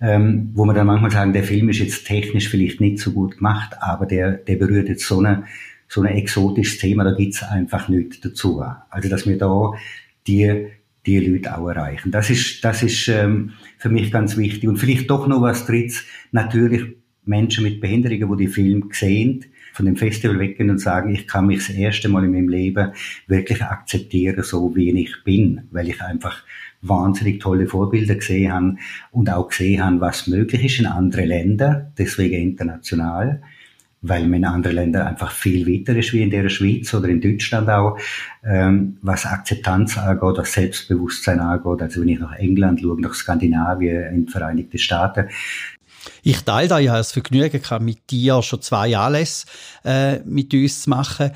ähm, 0.00 0.50
wo 0.54 0.64
man 0.64 0.76
dann 0.76 0.86
manchmal 0.86 1.10
sagen, 1.10 1.32
der 1.32 1.42
Film 1.42 1.70
ist 1.70 1.80
jetzt 1.80 2.06
technisch 2.06 2.48
vielleicht 2.48 2.80
nicht 2.80 3.00
so 3.00 3.10
gut 3.10 3.38
gemacht, 3.38 3.74
aber 3.80 4.06
der, 4.06 4.30
der 4.30 4.54
berührt 4.54 4.88
jetzt 4.88 5.04
so 5.04 5.18
eine 5.18 5.46
so 5.88 6.00
ein 6.02 6.06
exotisches 6.14 6.78
Thema, 6.78 7.02
da 7.02 7.10
gibt's 7.10 7.42
einfach 7.42 7.88
nichts 7.88 8.20
dazu. 8.20 8.62
Also 8.90 9.08
dass 9.08 9.26
wir 9.26 9.38
da 9.38 9.72
die 10.28 10.68
die 11.04 11.18
Leute 11.18 11.56
auch 11.58 11.68
erreichen. 11.68 12.12
Das 12.12 12.30
ist, 12.30 12.62
das 12.64 12.82
ist 12.82 13.08
ähm, 13.08 13.54
für 13.78 13.88
mich 13.88 14.12
ganz 14.12 14.36
wichtig. 14.36 14.68
Und 14.68 14.76
vielleicht 14.76 15.10
doch 15.10 15.26
noch 15.26 15.40
was 15.40 15.66
drittes, 15.66 16.04
natürlich 16.32 16.97
Menschen 17.28 17.64
mit 17.64 17.80
Behinderungen, 17.80 18.36
die 18.36 18.46
die 18.46 18.52
Filme 18.52 18.86
sehen, 18.90 19.44
von 19.72 19.86
dem 19.86 19.96
Festival 19.96 20.40
weggehen 20.40 20.70
und 20.70 20.78
sagen, 20.78 21.14
ich 21.14 21.28
kann 21.28 21.46
mich 21.46 21.58
das 21.58 21.70
erste 21.76 22.08
Mal 22.08 22.24
in 22.24 22.32
meinem 22.32 22.48
Leben 22.48 22.92
wirklich 23.28 23.62
akzeptieren, 23.62 24.42
so 24.42 24.74
wie 24.74 24.90
ich 25.00 25.22
bin, 25.24 25.68
weil 25.70 25.88
ich 25.88 26.02
einfach 26.02 26.42
wahnsinnig 26.82 27.40
tolle 27.40 27.66
Vorbilder 27.66 28.16
gesehen 28.16 28.52
habe 28.52 28.76
und 29.12 29.30
auch 29.30 29.48
gesehen 29.48 29.84
habe, 29.84 30.00
was 30.00 30.26
möglich 30.26 30.64
ist 30.64 30.80
in 30.80 30.86
anderen 30.86 31.28
Ländern, 31.28 31.92
deswegen 31.96 32.42
international. 32.42 33.40
weil 34.00 34.22
man 34.22 34.34
in 34.34 34.44
anderen 34.44 34.76
Ländern 34.76 35.06
einfach 35.08 35.32
viel 35.32 35.66
weiter 35.66 35.96
ist 35.96 36.12
wie 36.12 36.22
in 36.22 36.30
der 36.30 36.48
Schweiz 36.48 36.94
oder 36.94 37.08
in 37.08 37.20
Deutschland 37.20 37.68
auch, 37.68 37.98
ähm, 38.44 38.96
was 39.02 39.26
Akzeptanz 39.26 39.98
angeht, 39.98 40.38
was 40.38 40.52
Selbstbewusstsein 40.52 41.40
angeht. 41.40 41.82
Also 41.82 42.00
wenn 42.00 42.08
ich 42.08 42.20
nach 42.20 42.36
England 42.36 42.80
schaue, 42.80 43.00
nach 43.00 43.14
Skandinavien, 43.14 44.14
in 44.14 44.26
die 44.26 44.32
Vereinigten 44.32 44.78
Staaten, 44.78 45.26
ich 46.22 46.40
teile 46.42 46.68
da 46.68 46.78
ja 46.78 46.96
das 46.96 47.12
Vergnügen 47.12 47.62
gehabt, 47.62 47.84
mit 47.84 48.10
dir 48.10 48.42
schon 48.42 48.62
zwei 48.62 48.96
Anlässe 48.96 49.46
äh, 49.84 50.18
mit 50.20 50.52
uns 50.54 50.82
zu 50.82 50.90
machen 50.90 51.32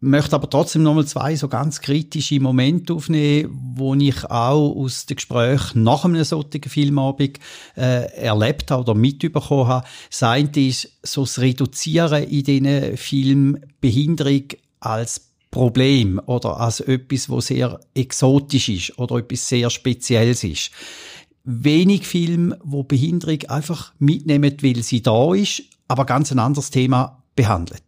möchte 0.00 0.36
aber 0.36 0.48
trotzdem 0.48 0.82
nochmal 0.82 1.06
zwei 1.06 1.36
so 1.36 1.48
ganz 1.48 1.80
kritische 1.80 2.40
Momente 2.40 2.92
aufnehmen, 2.92 3.74
wo 3.74 3.94
ich 3.94 4.24
auch 4.24 4.74
aus 4.76 5.06
den 5.06 5.16
Gesprächen 5.16 5.82
nach 5.82 6.04
einem 6.04 6.22
solchen 6.24 6.62
Filmabend 6.62 7.38
äh, 7.76 8.12
erlebt 8.12 8.70
habe 8.70 8.82
oder 8.82 8.94
mitbekommen 8.94 9.68
habe. 9.68 9.86
Das 10.10 10.22
eine 10.22 10.50
ist 10.54 10.92
so 11.02 11.22
das 11.22 11.40
Reduzieren 11.40 12.24
in 12.24 12.44
diesen 12.44 12.96
Film 12.96 13.58
Behinderung 13.80 14.44
als 14.80 15.22
Problem 15.50 16.20
oder 16.26 16.60
als 16.60 16.80
etwas, 16.80 17.30
wo 17.30 17.40
sehr 17.40 17.80
exotisch 17.94 18.68
ist 18.68 18.98
oder 18.98 19.16
etwas 19.16 19.48
sehr 19.48 19.70
Spezielles 19.70 20.44
ist. 20.44 20.70
Wenig 21.46 22.06
Filme, 22.06 22.58
wo 22.64 22.82
Behinderung 22.82 23.38
einfach 23.48 23.94
mitnehmen, 24.00 24.56
weil 24.62 24.82
sie 24.82 25.00
da 25.00 25.32
ist, 25.32 25.62
aber 25.86 26.04
ganz 26.04 26.32
ein 26.32 26.40
anderes 26.40 26.70
Thema 26.70 27.22
behandelt. 27.36 27.82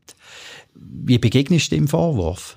Wie 0.75 1.19
begegnest 1.19 1.73
du 1.73 1.77
dem 1.77 1.89
Vorwurf? 1.89 2.57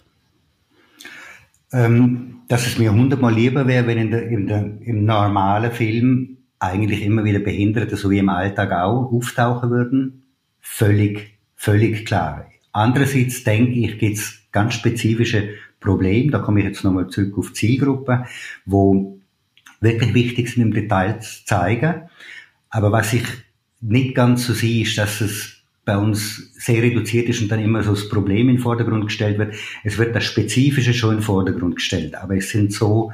Ähm, 1.74 2.41
dass 2.48 2.67
es 2.67 2.77
mir 2.77 2.93
hundertmal 2.93 3.34
lieber 3.34 3.65
wäre, 3.65 3.88
wenn 3.88 3.98
in 3.98 4.12
der, 4.12 4.27
in 4.27 4.46
der, 4.46 4.77
im 4.81 5.05
normalen 5.05 5.72
Film 5.72 6.38
eigentlich 6.60 7.03
immer 7.03 7.24
wieder 7.24 7.39
Behinderte, 7.39 7.98
so 7.98 8.12
wie 8.12 8.20
im 8.20 8.29
Alltag 8.29 8.72
auch, 8.72 9.12
auftauchen 9.12 9.72
würden. 9.72 10.24
Völlig, 10.60 11.39
völlig 11.55 12.05
klar. 12.05 12.46
Andererseits 12.74 13.43
denke 13.43 13.72
ich, 13.72 13.98
gibt 13.98 14.17
es 14.17 14.43
ganz 14.51 14.75
spezifische 14.75 15.50
Probleme. 15.79 16.31
Da 16.31 16.39
komme 16.39 16.60
ich 16.60 16.67
jetzt 16.67 16.84
nochmal 16.84 17.08
zurück 17.08 17.38
auf 17.38 17.53
Zielgruppen, 17.53 18.25
wo 18.65 19.17
wirklich 19.81 20.13
wichtig 20.13 20.50
sind 20.50 20.61
im 20.61 20.73
Detail 20.73 21.19
zu 21.19 21.45
zeigen. 21.45 22.09
Aber 22.69 22.91
was 22.91 23.13
ich 23.13 23.23
nicht 23.81 24.15
ganz 24.15 24.45
so 24.45 24.53
sehe, 24.53 24.83
ist, 24.83 24.97
dass 24.97 25.21
es 25.21 25.57
bei 25.83 25.97
uns 25.97 26.53
sehr 26.53 26.81
reduziert 26.83 27.27
ist 27.27 27.41
und 27.41 27.51
dann 27.51 27.59
immer 27.59 27.83
so 27.83 27.91
das 27.91 28.07
Problem 28.07 28.47
in 28.47 28.55
den 28.55 28.61
Vordergrund 28.61 29.05
gestellt 29.05 29.39
wird. 29.39 29.55
Es 29.83 29.97
wird 29.97 30.15
das 30.15 30.23
Spezifische 30.23 30.93
schon 30.93 31.11
in 31.11 31.17
den 31.17 31.23
Vordergrund 31.23 31.75
gestellt, 31.75 32.15
aber 32.15 32.38
es 32.38 32.50
sind 32.51 32.71
so 32.71 33.11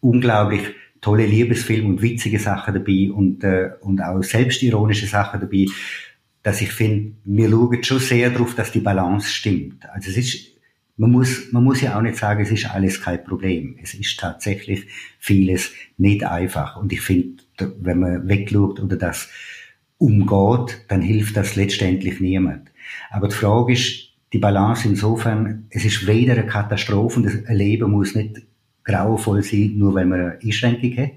unglaublich 0.00 0.62
tolle 1.00 1.26
Liebesfilme 1.26 1.88
und 1.88 2.02
witzige 2.02 2.38
Sachen 2.38 2.74
dabei 2.74 3.10
und, 3.12 3.44
äh, 3.44 3.70
und 3.80 4.00
auch 4.00 4.22
selbstironische 4.22 5.06
Sachen 5.06 5.40
dabei, 5.40 5.66
dass 6.42 6.60
ich 6.60 6.72
finde, 6.72 7.12
wir 7.24 7.50
schauen 7.50 7.84
schon 7.84 7.98
sehr 8.00 8.30
darauf, 8.30 8.54
dass 8.54 8.72
die 8.72 8.80
Balance 8.80 9.28
stimmt. 9.28 9.88
Also 9.90 10.10
es 10.10 10.16
ist, 10.16 10.57
man 10.98 11.12
muss, 11.12 11.52
man 11.52 11.64
muss 11.64 11.80
ja 11.80 11.96
auch 11.96 12.02
nicht 12.02 12.18
sagen, 12.18 12.42
es 12.42 12.50
ist 12.50 12.68
alles 12.70 13.00
kein 13.00 13.22
Problem. 13.24 13.76
Es 13.80 13.94
ist 13.94 14.18
tatsächlich 14.18 14.86
vieles 15.18 15.70
nicht 15.96 16.24
einfach. 16.24 16.76
Und 16.76 16.92
ich 16.92 17.00
finde, 17.00 17.44
wenn 17.80 18.00
man 18.00 18.28
wegschaut 18.28 18.80
oder 18.80 18.96
das 18.96 19.28
umgeht, 19.96 20.84
dann 20.88 21.00
hilft 21.00 21.36
das 21.36 21.54
letztendlich 21.54 22.20
niemand. 22.20 22.70
Aber 23.10 23.28
die 23.28 23.34
Frage 23.34 23.72
ist, 23.72 24.08
die 24.32 24.38
Balance 24.38 24.88
insofern, 24.88 25.66
es 25.70 25.84
ist 25.84 26.06
weder 26.06 26.34
eine 26.34 26.46
Katastrophe, 26.46 27.22
das 27.22 27.34
Leben 27.48 27.92
muss 27.92 28.14
nicht 28.14 28.42
grauenvoll 28.84 29.42
sein, 29.42 29.74
nur 29.76 29.94
weil 29.94 30.06
man 30.06 30.20
eine 30.20 30.38
Einschränkung 30.42 30.96
hat. 30.96 31.12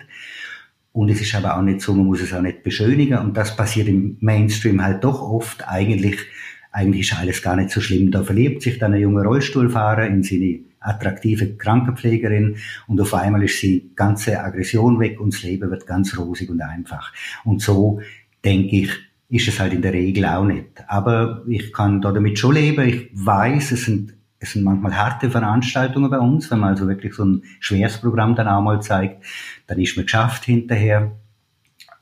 Und 0.93 1.09
es 1.09 1.21
ist 1.21 1.33
aber 1.33 1.57
auch 1.57 1.61
nicht 1.61 1.81
so, 1.81 1.93
man 1.93 2.05
muss 2.05 2.21
es 2.21 2.33
auch 2.33 2.41
nicht 2.41 2.63
beschönigen. 2.63 3.17
Und 3.17 3.35
das 3.35 3.55
passiert 3.55 3.87
im 3.87 4.17
Mainstream 4.19 4.83
halt 4.83 5.03
doch 5.03 5.21
oft. 5.21 5.67
Eigentlich, 5.67 6.17
eigentlich 6.71 7.11
ist 7.11 7.19
alles 7.19 7.41
gar 7.41 7.55
nicht 7.55 7.69
so 7.69 7.81
schlimm. 7.81 8.11
Da 8.11 8.23
verliebt 8.23 8.61
sich 8.61 8.79
dann 8.79 8.93
ein 8.93 9.01
junger 9.01 9.23
Rollstuhlfahrer 9.23 10.07
in 10.07 10.23
seine 10.23 10.59
attraktive 10.79 11.55
Krankenpflegerin 11.55 12.57
und 12.87 12.99
auf 12.99 13.13
einmal 13.13 13.43
ist 13.43 13.61
die 13.61 13.91
ganze 13.95 14.39
Aggression 14.39 14.99
weg 14.99 15.19
und 15.19 15.33
das 15.33 15.43
Leben 15.43 15.69
wird 15.69 15.85
ganz 15.85 16.17
rosig 16.17 16.49
und 16.49 16.61
einfach. 16.61 17.13
Und 17.43 17.61
so 17.61 18.01
denke 18.43 18.75
ich, 18.77 18.91
ist 19.29 19.47
es 19.47 19.59
halt 19.59 19.73
in 19.73 19.81
der 19.81 19.93
Regel 19.93 20.25
auch 20.25 20.43
nicht. 20.43 20.83
Aber 20.87 21.43
ich 21.47 21.71
kann 21.71 22.01
da 22.01 22.11
damit 22.11 22.37
schon 22.37 22.55
leben. 22.55 22.85
Ich 22.85 23.09
weiß, 23.13 23.71
es 23.71 23.85
sind, 23.85 24.13
es 24.39 24.53
sind 24.53 24.63
manchmal 24.63 24.97
harte 24.97 25.29
Veranstaltungen 25.29 26.09
bei 26.09 26.19
uns. 26.19 26.51
Wenn 26.51 26.59
man 26.59 26.69
also 26.69 26.87
wirklich 26.87 27.13
so 27.13 27.23
ein 27.23 27.43
schweres 27.59 27.99
Programm 27.99 28.35
dann 28.35 28.49
auch 28.49 28.61
mal 28.61 28.81
zeigt, 28.81 29.23
dann 29.67 29.79
ist 29.79 29.95
man 29.95 30.05
geschafft 30.05 30.43
hinterher. 30.45 31.11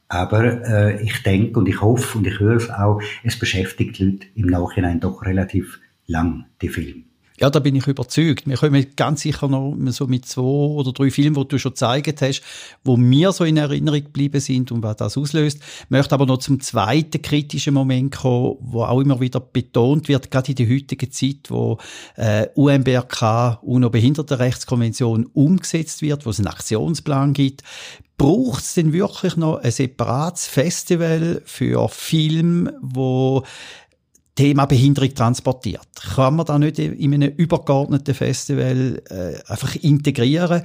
Aber 0.09 0.65
äh, 0.67 1.03
ich 1.03 1.21
denke 1.23 1.59
und 1.59 1.69
ich 1.69 1.81
hoffe 1.81 2.17
und 2.17 2.27
ich 2.27 2.39
höre 2.39 2.57
es 2.57 2.69
auch, 2.69 2.99
es 3.23 3.37
beschäftigt 3.37 3.99
Leute 3.99 4.27
im 4.35 4.47
Nachhinein 4.47 4.99
doch 4.99 5.23
relativ 5.23 5.79
lang, 6.07 6.45
die 6.61 6.69
Filme. 6.69 7.08
Ja, 7.39 7.49
da 7.49 7.59
bin 7.59 7.75
ich 7.75 7.87
überzeugt. 7.87 8.47
Wir 8.47 8.57
kommen 8.57 8.85
ganz 8.97 9.21
sicher 9.21 9.47
noch 9.47 9.73
so 9.91 10.07
mit 10.07 10.25
zwei 10.25 10.41
oder 10.41 10.91
drei 10.91 11.09
Filmen, 11.09 11.35
die 11.35 11.47
du 11.47 11.57
schon 11.57 11.71
gezeigt 11.71 12.21
hast, 12.21 12.41
wo 12.83 12.97
mir 12.97 13.31
so 13.31 13.45
in 13.45 13.55
Erinnerung 13.55 14.03
geblieben 14.03 14.41
sind 14.41 14.73
und 14.73 14.83
was 14.83 14.97
das 14.97 15.17
auslöst. 15.17 15.59
Ich 15.83 15.89
möchte 15.89 16.13
aber 16.13 16.25
noch 16.25 16.39
zum 16.39 16.59
zweiten 16.59 17.21
kritischen 17.21 17.73
Moment 17.73 18.17
kommen, 18.17 18.57
wo 18.59 18.83
auch 18.83 18.99
immer 18.99 19.21
wieder 19.21 19.39
betont 19.39 20.09
wird, 20.09 20.29
gerade 20.31 20.51
in 20.51 20.55
der 20.55 20.69
heutigen 20.69 21.11
Zeit, 21.11 21.47
wo 21.47 21.77
äh, 22.17 22.47
UNBRK, 22.55 23.59
UNO-Behindertenrechtskonvention 23.61 25.25
umgesetzt 25.27 26.01
wird, 26.01 26.25
wo 26.25 26.31
es 26.31 26.39
einen 26.39 26.47
Aktionsplan 26.47 27.31
gibt. 27.31 27.63
Braucht 28.17 28.63
es 28.63 28.73
denn 28.73 28.91
wirklich 28.91 29.37
noch 29.37 29.59
ein 29.59 29.71
separates 29.71 30.45
Festival 30.45 31.41
für 31.45 31.87
Filme, 31.87 32.73
wo 32.81 33.45
Thema 34.39 34.67
Behinderung 34.67 35.13
transportiert. 35.13 35.85
Kann 36.15 36.37
man 36.37 36.45
da 36.45 36.57
nicht 36.57 36.79
in 36.79 37.13
einem 37.13 37.29
übergeordneten 37.35 38.15
Festival 38.15 39.01
äh, 39.09 39.51
einfach 39.51 39.75
integrieren 39.75 40.61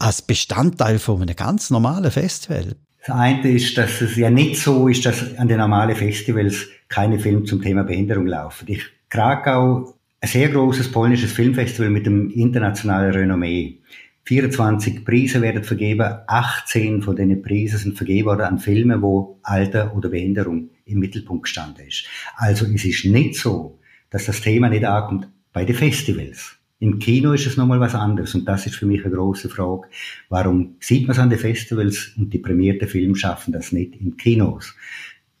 als 0.00 0.22
Bestandteil 0.22 0.98
von 0.98 1.22
einem 1.22 1.36
ganz 1.36 1.70
normalen 1.70 2.10
Festival? 2.10 2.74
Das 3.06 3.14
eine 3.14 3.48
ist, 3.48 3.78
dass 3.78 4.00
es 4.00 4.16
ja 4.16 4.28
nicht 4.28 4.60
so 4.60 4.88
ist, 4.88 5.06
dass 5.06 5.36
an 5.36 5.46
den 5.46 5.58
normalen 5.58 5.94
Festivals 5.94 6.66
keine 6.88 7.20
Filme 7.20 7.44
zum 7.44 7.62
Thema 7.62 7.84
Behinderung 7.84 8.26
laufen. 8.26 8.66
Ich 8.68 8.82
Krakau, 9.08 9.94
ein 10.20 10.28
sehr 10.28 10.48
großes 10.48 10.90
polnisches 10.90 11.30
Filmfestival 11.30 11.90
mit 11.90 12.08
einem 12.08 12.30
internationalen 12.30 13.12
Renommee. 13.12 13.78
24 14.24 15.04
Preise 15.04 15.40
werden 15.42 15.62
vergeben, 15.62 16.12
18 16.26 17.02
von 17.02 17.14
diesen 17.14 17.40
Preisen 17.40 17.78
sind 17.78 17.96
vergeben 17.96 18.26
worden 18.26 18.42
an 18.42 18.58
Filme, 18.58 19.00
wo 19.00 19.38
Alter 19.44 19.94
oder 19.94 20.08
Behinderung 20.08 20.70
im 20.90 20.98
Mittelpunkt 20.98 21.44
gestanden 21.44 21.86
ist. 21.86 22.06
Also 22.36 22.66
es 22.66 22.84
ist 22.84 23.04
nicht 23.04 23.36
so, 23.36 23.78
dass 24.10 24.26
das 24.26 24.40
Thema 24.40 24.68
nicht 24.68 24.84
ankommt 24.84 25.28
bei 25.52 25.64
den 25.64 25.76
Festivals. 25.76 26.56
Im 26.78 26.98
Kino 26.98 27.32
ist 27.32 27.46
es 27.46 27.56
nochmal 27.56 27.80
was 27.80 27.94
anderes 27.94 28.34
und 28.34 28.46
das 28.46 28.66
ist 28.66 28.76
für 28.76 28.86
mich 28.86 29.04
eine 29.04 29.14
große 29.14 29.50
Frage. 29.50 29.88
Warum 30.30 30.76
sieht 30.80 31.02
man 31.02 31.12
es 31.12 31.18
an 31.18 31.28
den 31.28 31.38
Festivals 31.38 32.14
und 32.16 32.32
die 32.32 32.38
prämierten 32.38 32.88
Filme 32.88 33.16
schaffen 33.16 33.52
das 33.52 33.72
nicht 33.72 33.96
in 33.96 34.16
Kinos? 34.16 34.74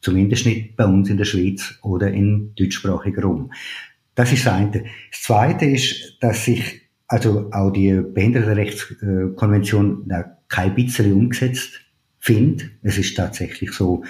Zumindest 0.02 0.46
nicht 0.46 0.76
bei 0.76 0.84
uns 0.84 1.08
in 1.08 1.16
der 1.16 1.24
Schweiz 1.24 1.78
oder 1.82 2.10
in 2.10 2.54
deutschsprachigen 2.56 3.22
Raum. 3.22 3.52
Das 4.14 4.32
ist 4.32 4.44
das 4.44 4.52
eine. 4.52 4.84
Das 5.10 5.22
zweite 5.22 5.64
ist, 5.64 6.18
dass 6.20 6.44
sich 6.44 6.82
also 7.06 7.50
auch 7.52 7.70
die 7.70 8.00
Behindertenrechtskonvention 8.00 10.12
kein 10.48 10.74
bisschen 10.74 11.12
umgesetzt 11.12 11.80
findet. 12.18 12.70
Es 12.82 12.98
ist 12.98 13.16
tatsächlich 13.16 13.72
so, 13.72 14.04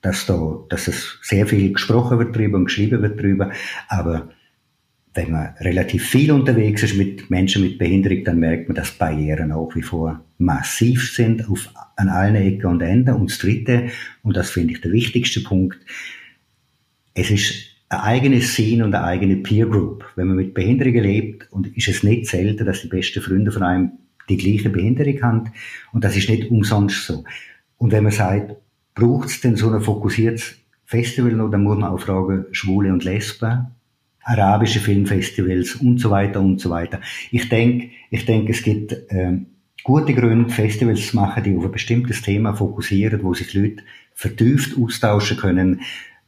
dass 0.00 0.26
da, 0.26 0.64
dass 0.68 0.88
es 0.88 1.18
sehr 1.22 1.46
viel 1.46 1.72
gesprochen 1.72 2.18
wird 2.18 2.36
drüber 2.36 2.58
und 2.58 2.66
geschrieben 2.66 3.02
wird 3.02 3.20
drüber, 3.20 3.50
aber 3.88 4.30
wenn 5.18 5.32
man 5.32 5.54
relativ 5.60 6.06
viel 6.06 6.30
unterwegs 6.30 6.84
ist 6.84 6.96
mit 6.96 7.28
Menschen 7.28 7.62
mit 7.62 7.78
Behinderung, 7.78 8.22
dann 8.24 8.38
merkt 8.38 8.68
man, 8.68 8.76
dass 8.76 8.92
Barrieren 8.92 9.50
auch 9.50 9.74
wie 9.74 9.82
vor 9.82 10.24
massiv 10.38 11.12
sind 11.12 11.48
auf, 11.48 11.70
an 11.96 12.08
allen 12.08 12.36
Ecken 12.36 12.66
und 12.66 12.82
Enden. 12.82 13.14
Und 13.14 13.30
das 13.30 13.38
Dritte, 13.38 13.88
und 14.22 14.36
das 14.36 14.50
finde 14.50 14.74
ich 14.74 14.80
der 14.80 14.92
wichtigste 14.92 15.40
Punkt, 15.40 15.78
es 17.14 17.30
ist 17.32 17.52
ein 17.88 17.98
eigenes 17.98 18.54
Sinn 18.54 18.82
und 18.82 18.94
eine 18.94 19.04
eigene 19.04 19.36
Peer 19.38 19.66
Group. 19.66 20.04
Wenn 20.14 20.28
man 20.28 20.36
mit 20.36 20.54
Behinderungen 20.54 21.02
lebt, 21.02 21.50
und 21.50 21.76
ist 21.76 21.88
es 21.88 22.04
nicht 22.04 22.26
selten, 22.26 22.64
dass 22.64 22.82
die 22.82 22.88
besten 22.88 23.20
Freunde 23.20 23.50
von 23.50 23.64
einem 23.64 23.92
die 24.28 24.36
gleiche 24.36 24.70
Behinderung 24.70 25.22
haben, 25.22 25.52
und 25.92 26.04
das 26.04 26.16
ist 26.16 26.28
nicht 26.28 26.50
umsonst 26.50 27.06
so. 27.06 27.24
Und 27.76 27.90
wenn 27.90 28.04
man 28.04 28.12
sagt, 28.12 28.54
braucht 28.98 29.28
es 29.28 29.40
denn 29.40 29.56
so 29.56 29.70
ein 29.70 29.80
fokussiertes 29.80 30.56
Festival 30.84 31.32
noch, 31.32 31.50
dann 31.50 31.62
muss 31.62 31.78
man 31.78 31.90
auch 31.90 32.00
fragen, 32.00 32.46
Schwule 32.50 32.92
und 32.92 33.04
Lesben, 33.04 33.68
arabische 34.22 34.80
Filmfestivals 34.80 35.76
und 35.76 36.00
so 36.00 36.10
weiter 36.10 36.40
und 36.40 36.60
so 36.60 36.70
weiter. 36.70 37.00
Ich 37.30 37.48
denke, 37.48 37.90
ich 38.10 38.26
denke, 38.26 38.52
es 38.52 38.62
gibt 38.62 38.92
äh, 38.92 39.38
gute 39.84 40.14
Gründe, 40.14 40.50
Festivals 40.50 41.06
zu 41.06 41.16
machen, 41.16 41.44
die 41.44 41.56
auf 41.56 41.64
ein 41.64 41.72
bestimmtes 41.72 42.22
Thema 42.22 42.54
fokussieren, 42.54 43.22
wo 43.22 43.34
sich 43.34 43.54
Leute 43.54 43.82
vertieft 44.14 44.76
austauschen 44.76 45.36
können, 45.36 45.80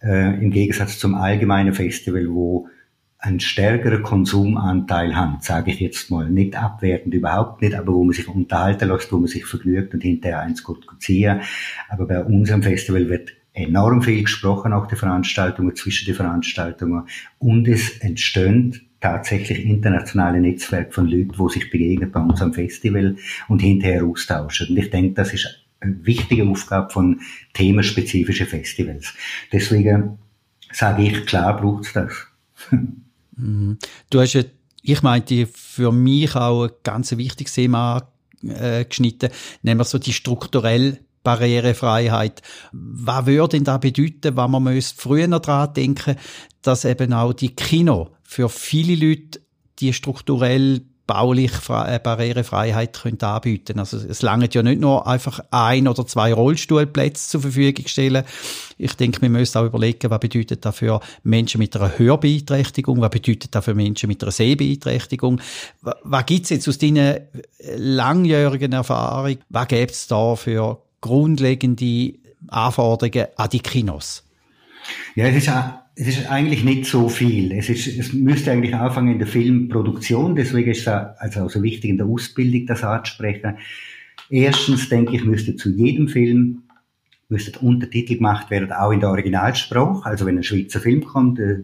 äh, 0.02 0.40
im 0.42 0.50
Gegensatz 0.50 0.98
zum 0.98 1.14
allgemeinen 1.14 1.74
Festival, 1.74 2.26
wo 2.28 2.68
einen 3.20 3.40
stärkeren 3.40 4.02
Konsumanteil 4.02 5.14
haben, 5.14 5.38
sage 5.40 5.70
ich 5.70 5.80
jetzt 5.80 6.10
mal. 6.10 6.30
Nicht 6.30 6.56
abwertend, 6.56 7.12
überhaupt 7.14 7.60
nicht, 7.60 7.74
aber 7.74 7.92
wo 7.92 8.02
man 8.02 8.14
sich 8.14 8.26
unterhalten 8.28 8.88
lässt, 8.88 9.12
wo 9.12 9.18
man 9.18 9.26
sich 9.26 9.44
vergnügt 9.44 9.92
und 9.92 10.02
hinterher 10.02 10.40
eins 10.40 10.62
gut 10.62 10.86
ziehen. 10.98 11.42
Aber 11.88 12.06
bei 12.06 12.24
unserem 12.24 12.62
Festival 12.62 13.08
wird 13.08 13.32
enorm 13.52 14.02
viel 14.02 14.22
gesprochen, 14.22 14.72
auch 14.72 14.86
die 14.86 14.96
Veranstaltungen, 14.96 15.76
zwischen 15.76 16.06
den 16.06 16.14
Veranstaltungen. 16.14 17.08
Und 17.38 17.68
es 17.68 17.98
entstehen 17.98 18.80
tatsächlich 19.00 19.64
internationale 19.64 20.40
Netzwerke 20.40 20.92
von 20.92 21.06
Leuten, 21.06 21.32
die 21.32 21.52
sich 21.52 21.70
begegnen 21.70 22.10
bei 22.10 22.20
uns 22.20 22.40
am 22.40 22.54
Festival 22.54 23.16
und 23.48 23.60
hinterher 23.60 24.04
austauschen. 24.04 24.68
Und 24.70 24.78
ich 24.78 24.90
denke, 24.90 25.14
das 25.14 25.34
ist 25.34 25.66
eine 25.80 26.06
wichtige 26.06 26.44
Aufgabe 26.44 26.90
von 26.90 27.20
themenspezifischen 27.52 28.46
Festivals. 28.46 29.14
Deswegen 29.52 30.18
sage 30.72 31.02
ich, 31.02 31.26
klar 31.26 31.56
braucht 31.56 31.84
es 31.84 31.92
das. 31.92 32.26
Mhm. 33.40 33.78
Du 34.10 34.20
hast 34.20 34.34
ja, 34.34 34.42
ich 34.82 35.02
meinte, 35.02 35.46
für 35.46 35.92
mich 35.92 36.34
auch 36.34 36.64
ein 36.64 36.70
ganz 36.82 37.16
wichtiges 37.16 37.54
Thema 37.54 38.08
äh, 38.42 38.84
geschnitten, 38.84 39.30
nämlich 39.62 39.88
so 39.88 39.98
die 39.98 40.12
strukturelle 40.12 40.98
Barrierefreiheit. 41.22 42.40
Was 42.72 43.26
würde 43.26 43.48
denn 43.48 43.64
da 43.64 43.78
bedeuten, 43.78 44.36
wenn 44.36 44.50
man 44.50 44.62
müsste 44.62 45.00
früher 45.00 45.28
daran 45.28 45.74
denken, 45.74 46.16
dass 46.62 46.84
eben 46.84 47.12
auch 47.12 47.32
die 47.32 47.54
Kino 47.54 48.10
für 48.22 48.48
viele 48.48 48.94
Leute 48.94 49.40
die 49.80 49.92
strukturell 49.92 50.82
baulich 51.10 51.50
Barrierefreiheit 51.66 52.92
können 53.02 53.20
anbieten 53.20 53.80
Also 53.80 53.96
es 53.96 54.22
langt 54.22 54.54
ja 54.54 54.62
nicht 54.62 54.80
nur 54.80 55.08
einfach 55.08 55.40
ein 55.50 55.88
oder 55.88 56.06
zwei 56.06 56.32
Rollstuhlplätze 56.32 57.30
zur 57.30 57.40
Verfügung 57.40 57.84
stellen. 57.88 58.22
Ich 58.78 58.94
denke, 58.94 59.20
wir 59.20 59.28
müssen 59.28 59.58
auch 59.58 59.64
überlegen, 59.64 60.08
was 60.08 60.20
bedeutet 60.20 60.64
das 60.64 60.76
für 60.76 61.00
Menschen 61.24 61.58
mit 61.58 61.74
einer 61.74 61.98
Hörbeeinträchtigung, 61.98 63.00
was 63.00 63.10
bedeutet 63.10 63.52
das 63.56 63.64
für 63.64 63.74
Menschen 63.74 64.06
mit 64.06 64.22
einer 64.22 64.30
Sehbeeinträchtigung. 64.30 65.40
Was 65.80 66.26
gibt 66.26 66.44
es 66.44 66.50
jetzt 66.50 66.68
aus 66.68 66.78
deinen 66.78 67.22
langjährigen 67.76 68.72
Erfahrungen, 68.72 69.38
was 69.48 69.66
gibt 69.66 69.90
es 69.90 70.06
da 70.06 70.36
für 70.36 70.80
grundlegende 71.00 72.14
Anforderungen 72.46 73.26
an 73.34 73.50
die 73.50 73.58
Kinos? 73.58 74.22
Ja, 75.16 75.26
es 75.26 75.44
ist, 75.44 75.50
es 76.00 76.08
ist 76.08 76.30
eigentlich 76.30 76.64
nicht 76.64 76.86
so 76.86 77.10
viel. 77.10 77.52
Es, 77.52 77.68
ist, 77.68 77.86
es 77.86 78.14
müsste 78.14 78.50
eigentlich 78.50 78.74
anfangen 78.74 79.12
in 79.12 79.18
der 79.18 79.28
Filmproduktion, 79.28 80.34
deswegen 80.34 80.70
ist 80.70 80.80
es 80.80 80.88
also, 80.88 81.42
also 81.42 81.62
wichtig 81.62 81.90
in 81.90 81.98
der 81.98 82.06
Ausbildung, 82.06 82.64
das 82.66 82.82
anzusprechen. 82.82 83.58
Erstens 84.30 84.88
denke 84.88 85.14
ich, 85.14 85.24
müsste 85.24 85.56
zu 85.56 85.70
jedem 85.70 86.08
Film 86.08 86.62
müsste 87.28 87.58
Untertitel 87.60 88.16
gemacht 88.16 88.50
werden, 88.50 88.72
auch 88.72 88.92
in 88.92 89.00
der 89.00 89.10
Originalsprache. 89.10 90.04
Also 90.06 90.24
wenn 90.24 90.38
ein 90.38 90.42
Schweizer 90.42 90.80
Film 90.80 91.04
kommt, 91.04 91.38
äh, 91.38 91.62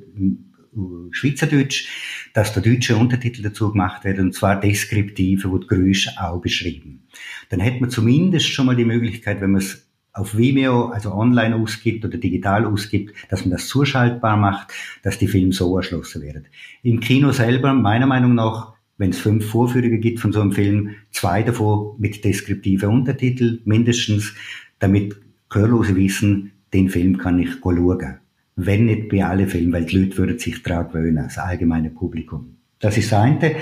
Schweizerdeutsch, 1.10 1.88
dass 2.34 2.52
der 2.52 2.62
deutsche 2.62 2.96
Untertitel 2.96 3.42
dazu 3.42 3.72
gemacht 3.72 4.04
wird, 4.04 4.18
und 4.18 4.34
zwar 4.34 4.60
deskriptive, 4.60 5.50
wo 5.50 5.58
die 5.58 5.66
Geräusche 5.66 6.10
auch 6.20 6.40
beschrieben. 6.42 7.08
Dann 7.48 7.60
hätte 7.60 7.80
man 7.80 7.90
zumindest 7.90 8.48
schon 8.48 8.66
mal 8.66 8.76
die 8.76 8.84
Möglichkeit, 8.84 9.40
wenn 9.40 9.52
man 9.52 9.62
es 9.62 9.85
auf 10.16 10.36
Vimeo, 10.36 10.86
also 10.86 11.12
online 11.12 11.56
ausgibt 11.56 12.04
oder 12.04 12.18
digital 12.18 12.64
ausgibt, 12.64 13.14
dass 13.28 13.42
man 13.42 13.50
das 13.50 13.68
zuschaltbar 13.68 14.36
macht, 14.36 14.72
dass 15.02 15.18
die 15.18 15.28
Filme 15.28 15.52
so 15.52 15.76
erschlossen 15.76 16.22
werden. 16.22 16.46
Im 16.82 17.00
Kino 17.00 17.32
selber, 17.32 17.74
meiner 17.74 18.06
Meinung 18.06 18.34
nach, 18.34 18.74
wenn 18.98 19.10
es 19.10 19.18
fünf 19.18 19.46
Vorführungen 19.46 20.00
gibt 20.00 20.20
von 20.20 20.32
so 20.32 20.40
einem 20.40 20.52
Film, 20.52 20.94
zwei 21.10 21.42
davon 21.42 21.96
mit 21.98 22.24
deskriptiven 22.24 22.88
Untertitel 22.88 23.60
mindestens, 23.64 24.34
damit 24.78 25.16
Gehörlose 25.50 25.94
wissen, 25.94 26.52
den 26.72 26.88
Film 26.88 27.18
kann 27.18 27.38
ich 27.38 27.50
schauen 27.62 28.18
wenn 28.56 28.86
nicht 28.86 29.10
bei 29.10 29.22
allen 29.22 29.48
Filmen, 29.48 29.72
weil 29.72 29.84
die 29.84 29.98
Leute 29.98 30.16
würden 30.16 30.38
sich 30.38 30.62
daran 30.62 30.88
gewöhnen, 30.88 31.24
das 31.24 31.36
allgemeine 31.38 31.90
Publikum. 31.90 32.56
Das 32.78 32.96
ist 32.96 33.12
das 33.12 33.20
eine. 33.20 33.56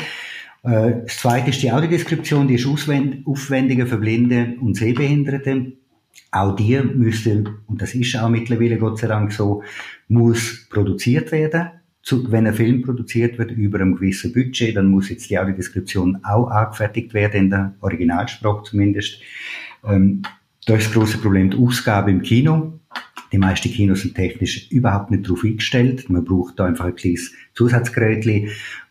Äh, 0.63 1.03
das 1.05 1.19
zweite 1.19 1.51
ist 1.51 1.63
die 1.63 1.73
Audiodeskription, 1.73 2.49
die 2.49 2.55
ist 2.55 2.67
aufwendiger 2.67 3.87
für 3.87 3.99
Blinde 3.99 4.55
und 4.61 4.77
Sehbehinderte. 4.77 5.73
Auch 6.31 6.57
die 6.57 6.81
müsste, 6.81 7.45
und 7.67 7.81
das 7.81 7.95
ist 7.95 8.17
auch 8.17 8.29
mittlerweile 8.29 8.79
Gott 8.79 8.99
sei 8.99 9.07
Dank 9.07 9.33
so, 9.33 9.63
muss 10.09 10.67
produziert 10.69 11.31
werden. 11.33 11.71
wenn 12.11 12.47
ein 12.47 12.55
Film 12.55 12.83
produziert 12.83 13.39
wird 13.39 13.53
über 13.53 13.81
einem 13.81 13.95
gewissen 13.95 14.33
Budget, 14.33 14.77
dann 14.77 14.91
muss 14.91 15.11
jetzt 15.11 15.31
die 15.31 15.39
Audiodeskription 15.39 16.19
auch 16.25 16.49
angefertigt 16.49 17.15
werden, 17.15 17.45
in 17.45 17.51
der 17.51 17.75
Originalsprache 17.81 18.65
zumindest. 18.65 19.21
Ähm, 19.85 20.23
da 20.67 20.77
ist 20.77 20.87
das 20.87 20.95
große 20.95 21.19
Problem 21.19 21.51
die 21.51 21.59
Ausgabe 21.59 22.11
im 22.11 22.23
Kino. 22.23 22.81
Die 23.33 23.39
meisten 23.39 23.71
Kinos 23.71 24.03
sind 24.03 24.15
technisch 24.15 24.71
überhaupt 24.71 25.11
nicht 25.11 25.27
darauf 25.27 25.45
eingestellt. 25.45 26.09
Man 26.09 26.25
braucht 26.25 26.59
da 26.59 26.67
einfach 26.67 26.87
ein 26.87 26.95
kleines 26.95 27.33
Zusatzgerät 27.55 28.49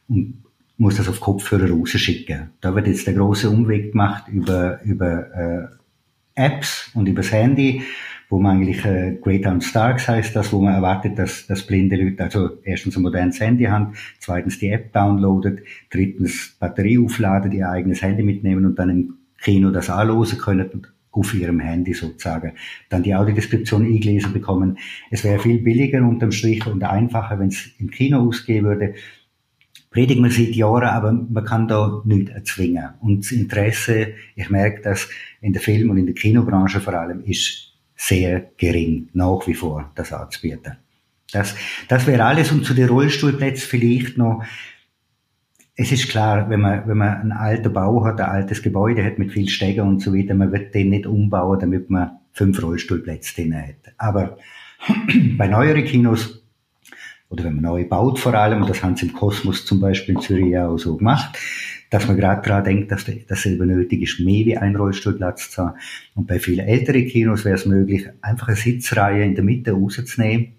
und 0.08 0.44
muss 0.78 0.98
das 0.98 1.08
auf 1.08 1.20
Kopfhörer 1.20 1.70
rausschicken. 1.70 2.50
Da 2.62 2.76
wird 2.76 2.88
jetzt 2.88 3.08
der 3.08 3.14
große 3.14 3.50
Umweg 3.50 3.92
gemacht 3.92 4.28
über, 4.28 4.82
über 4.84 5.34
äh, 5.34 5.83
Apps 6.36 6.92
und 6.94 7.08
übers 7.08 7.32
Handy, 7.32 7.84
wo 8.30 8.40
man 8.40 8.58
eigentlich 8.58 8.84
äh, 8.86 9.18
Great 9.22 9.46
Down 9.46 9.62
Starks 9.62 10.08
heißt 10.08 10.36
das, 10.36 10.52
wo 10.52 10.60
man 10.60 10.74
erwartet, 10.74 11.20
dass, 11.20 11.46
dass 11.46 11.68
blinde 11.68 11.96
Leute 11.96 12.24
also 12.24 12.50
erstens 12.64 12.98
ein 12.98 13.04
modernes 13.04 13.40
Handy 13.40 13.66
haben, 13.66 13.94
zweitens 14.20 14.58
die 14.58 14.70
App 14.70 14.92
downloadet, 14.92 15.60
drittens 15.92 16.56
Batterie 16.60 16.98
aufladen, 16.98 17.52
ihr 17.52 17.70
eigenes 17.70 18.02
Handy 18.02 18.24
mitnehmen 18.24 18.66
und 18.66 18.80
dann 18.80 18.90
im 18.90 19.14
Kino 19.40 19.70
das 19.70 19.90
anlosen 19.90 20.40
können 20.40 20.70
und 20.70 20.92
auf 21.12 21.34
ihrem 21.36 21.60
Handy 21.60 21.94
sozusagen 21.94 22.54
dann 22.90 23.04
die 23.04 23.14
Audiodeskription 23.14 23.86
eingelesen 23.86 24.34
bekommen. 24.34 24.80
Es 25.12 25.24
wäre 25.24 25.40
viel 25.40 25.60
billiger 25.60 26.02
unterm 26.02 26.32
Strich 26.32 26.66
und 26.66 26.84
einfacher, 26.84 27.38
wenn 27.40 27.50
es 27.50 27.70
im 27.78 27.92
Kino 27.92 28.28
ausgehen 28.28 28.66
würde. 28.66 28.96
Predigen 29.94 30.24
wir 30.24 30.32
seit 30.32 30.56
Jahren, 30.56 30.90
aber 30.90 31.12
man 31.14 31.46
kann 31.46 31.68
da 31.68 32.02
nichts 32.04 32.32
erzwingen. 32.32 32.90
Und 33.00 33.20
das 33.20 33.32
Interesse, 33.32 34.14
ich 34.36 34.50
merke 34.50 34.82
das 34.82 35.08
in 35.40 35.54
der 35.54 35.62
Film- 35.62 35.92
und 35.92 35.98
in 35.98 36.08
der 36.08 36.16
Kinobranche 36.16 36.82
vor 36.82 36.96
allem, 36.96 37.24
ist 37.24 37.74
sehr 37.96 38.50
gering, 38.58 39.10
nach 39.14 39.46
wie 39.46 39.54
vor, 39.54 39.92
das 39.94 40.12
anzubieten. 40.12 40.78
Das, 41.32 41.56
das 41.88 42.08
wäre 42.08 42.26
alles. 42.26 42.52
Und 42.52 42.66
zu 42.66 42.74
den 42.74 42.90
Rollstuhlplätzen 42.90 43.68
vielleicht 43.70 44.18
noch, 44.18 44.44
es 45.76 45.92
ist 45.92 46.10
klar, 46.10 46.50
wenn 46.50 46.62
man, 46.62 46.88
wenn 46.88 46.98
man 46.98 47.22
einen 47.22 47.32
alten 47.32 47.72
Bau 47.72 48.04
hat, 48.04 48.20
ein 48.20 48.30
altes 48.30 48.64
Gebäude 48.64 49.04
hat 49.06 49.20
mit 49.20 49.32
viel 49.32 49.48
Steiger 49.48 49.84
und 49.84 50.02
so 50.02 50.14
weiter, 50.14 50.34
man 50.34 50.52
wird 50.52 50.74
den 50.74 50.90
nicht 50.90 51.06
umbauen, 51.06 51.60
damit 51.60 51.92
man 51.92 52.20
fünf 52.32 52.62
Rollstuhlplätze 52.62 53.36
drin 53.36 53.56
hat. 53.56 53.94
Aber 53.98 54.38
bei 55.38 55.48
neueren 55.48 55.86
Kinos, 55.86 56.43
oder 57.34 57.46
wenn 57.46 57.56
man 57.56 57.64
neu 57.64 57.84
baut 57.84 58.20
vor 58.20 58.36
allem, 58.36 58.68
das 58.68 58.84
haben 58.84 58.96
sie 58.96 59.08
im 59.08 59.14
Kosmos 59.14 59.66
zum 59.66 59.80
Beispiel 59.80 60.16
in 60.16 60.22
Zürich 60.22 60.56
auch 60.56 60.78
so 60.78 60.98
gemacht, 60.98 61.36
dass 61.90 62.08
man 62.08 62.16
gerade 62.16 62.48
daran 62.48 62.64
denkt, 62.64 62.92
dass, 62.92 63.06
dass 63.28 63.46
eben 63.48 63.68
nötig 63.68 64.04
ist, 64.04 64.20
mehr 64.20 64.46
wie 64.46 64.56
ein 64.56 64.76
Rollstuhlplatz 64.76 65.50
zu 65.50 65.64
haben. 65.64 65.80
Und 66.14 66.28
bei 66.28 66.38
vielen 66.38 66.68
älteren 66.68 67.08
Kinos 67.08 67.44
wäre 67.44 67.56
es 67.56 67.66
möglich, 67.66 68.08
einfach 68.22 68.50
eine 68.50 68.56
Sitzreihe 68.56 69.24
in 69.26 69.34
der 69.36 69.44
Mitte 69.44 69.72
rauszunehmen 69.72 70.54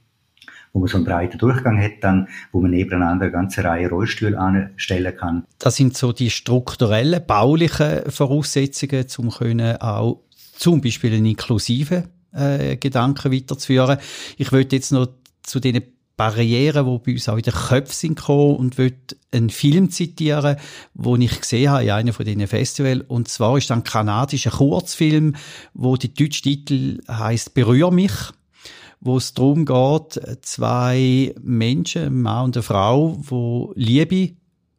wo 0.73 0.81
man 0.81 0.89
so 0.89 0.97
einen 0.97 1.07
breiten 1.07 1.39
Durchgang 1.39 1.81
hat, 1.81 1.93
dann, 2.01 2.27
wo 2.51 2.61
man 2.61 2.73
nebeneinander 2.73 3.27
eine 3.27 3.33
ganze 3.33 3.63
Reihe 3.63 3.89
Rollstühle 3.89 4.37
anstellen 4.37 5.17
kann. 5.17 5.45
Das 5.61 5.77
sind 5.77 5.97
so 5.97 6.13
die 6.13 6.31
strukturellen, 6.31 7.25
baulichen 7.25 8.11
Voraussetzungen, 8.11 9.07
um 9.19 9.31
können 9.31 9.77
auch 9.77 10.23
zum 10.57 10.81
Beispiel 10.81 11.15
einen 11.15 11.27
inklusiven 11.27 12.09
äh, 12.33 12.77
Gedanken 12.77 13.33
weiterzuführen. 13.33 13.99
Ich 14.37 14.51
würde 14.51 14.75
jetzt 14.75 14.91
noch 14.91 15.07
zu 15.45 15.61
den 15.61 15.81
Barrieren, 16.17 16.87
die 16.87 16.99
bei 17.05 17.13
uns 17.13 17.29
auch 17.29 17.37
in 17.37 17.43
den 17.43 17.55
Köpfen 17.55 17.93
sind 17.93 18.19
gekommen 18.19 18.57
und 18.57 18.79
will 18.79 18.97
einen 19.33 19.51
Film 19.51 19.91
zitieren, 19.91 20.57
den 20.95 21.21
ich 21.21 21.41
gesehen 21.41 21.71
habe 21.71 21.85
in 21.85 21.91
einem 21.91 22.15
von 22.15 22.25
diesen 22.25 22.47
Festivals. 22.47 23.05
Und 23.09 23.29
zwar 23.29 23.59
ist 23.59 23.71
ein 23.71 23.83
kanadischer 23.83 24.51
Kurzfilm, 24.51 25.35
wo 25.73 25.97
der 25.97 26.11
deutsche 26.11 26.43
Titel 26.43 27.01
heißt 27.09 27.55
Berühr 27.55 27.91
mich 27.91 28.13
wo 29.05 29.19
es 29.19 29.35
darum 29.35 29.67
geht, 29.67 30.19
zwei 30.41 31.35
Menschen, 31.43 32.05
ein 32.05 32.23
Mann 32.23 32.47
und 32.47 32.57
eine 32.57 32.63
Frau, 32.63 33.19
wo 33.21 33.71
Liebe 33.77 34.31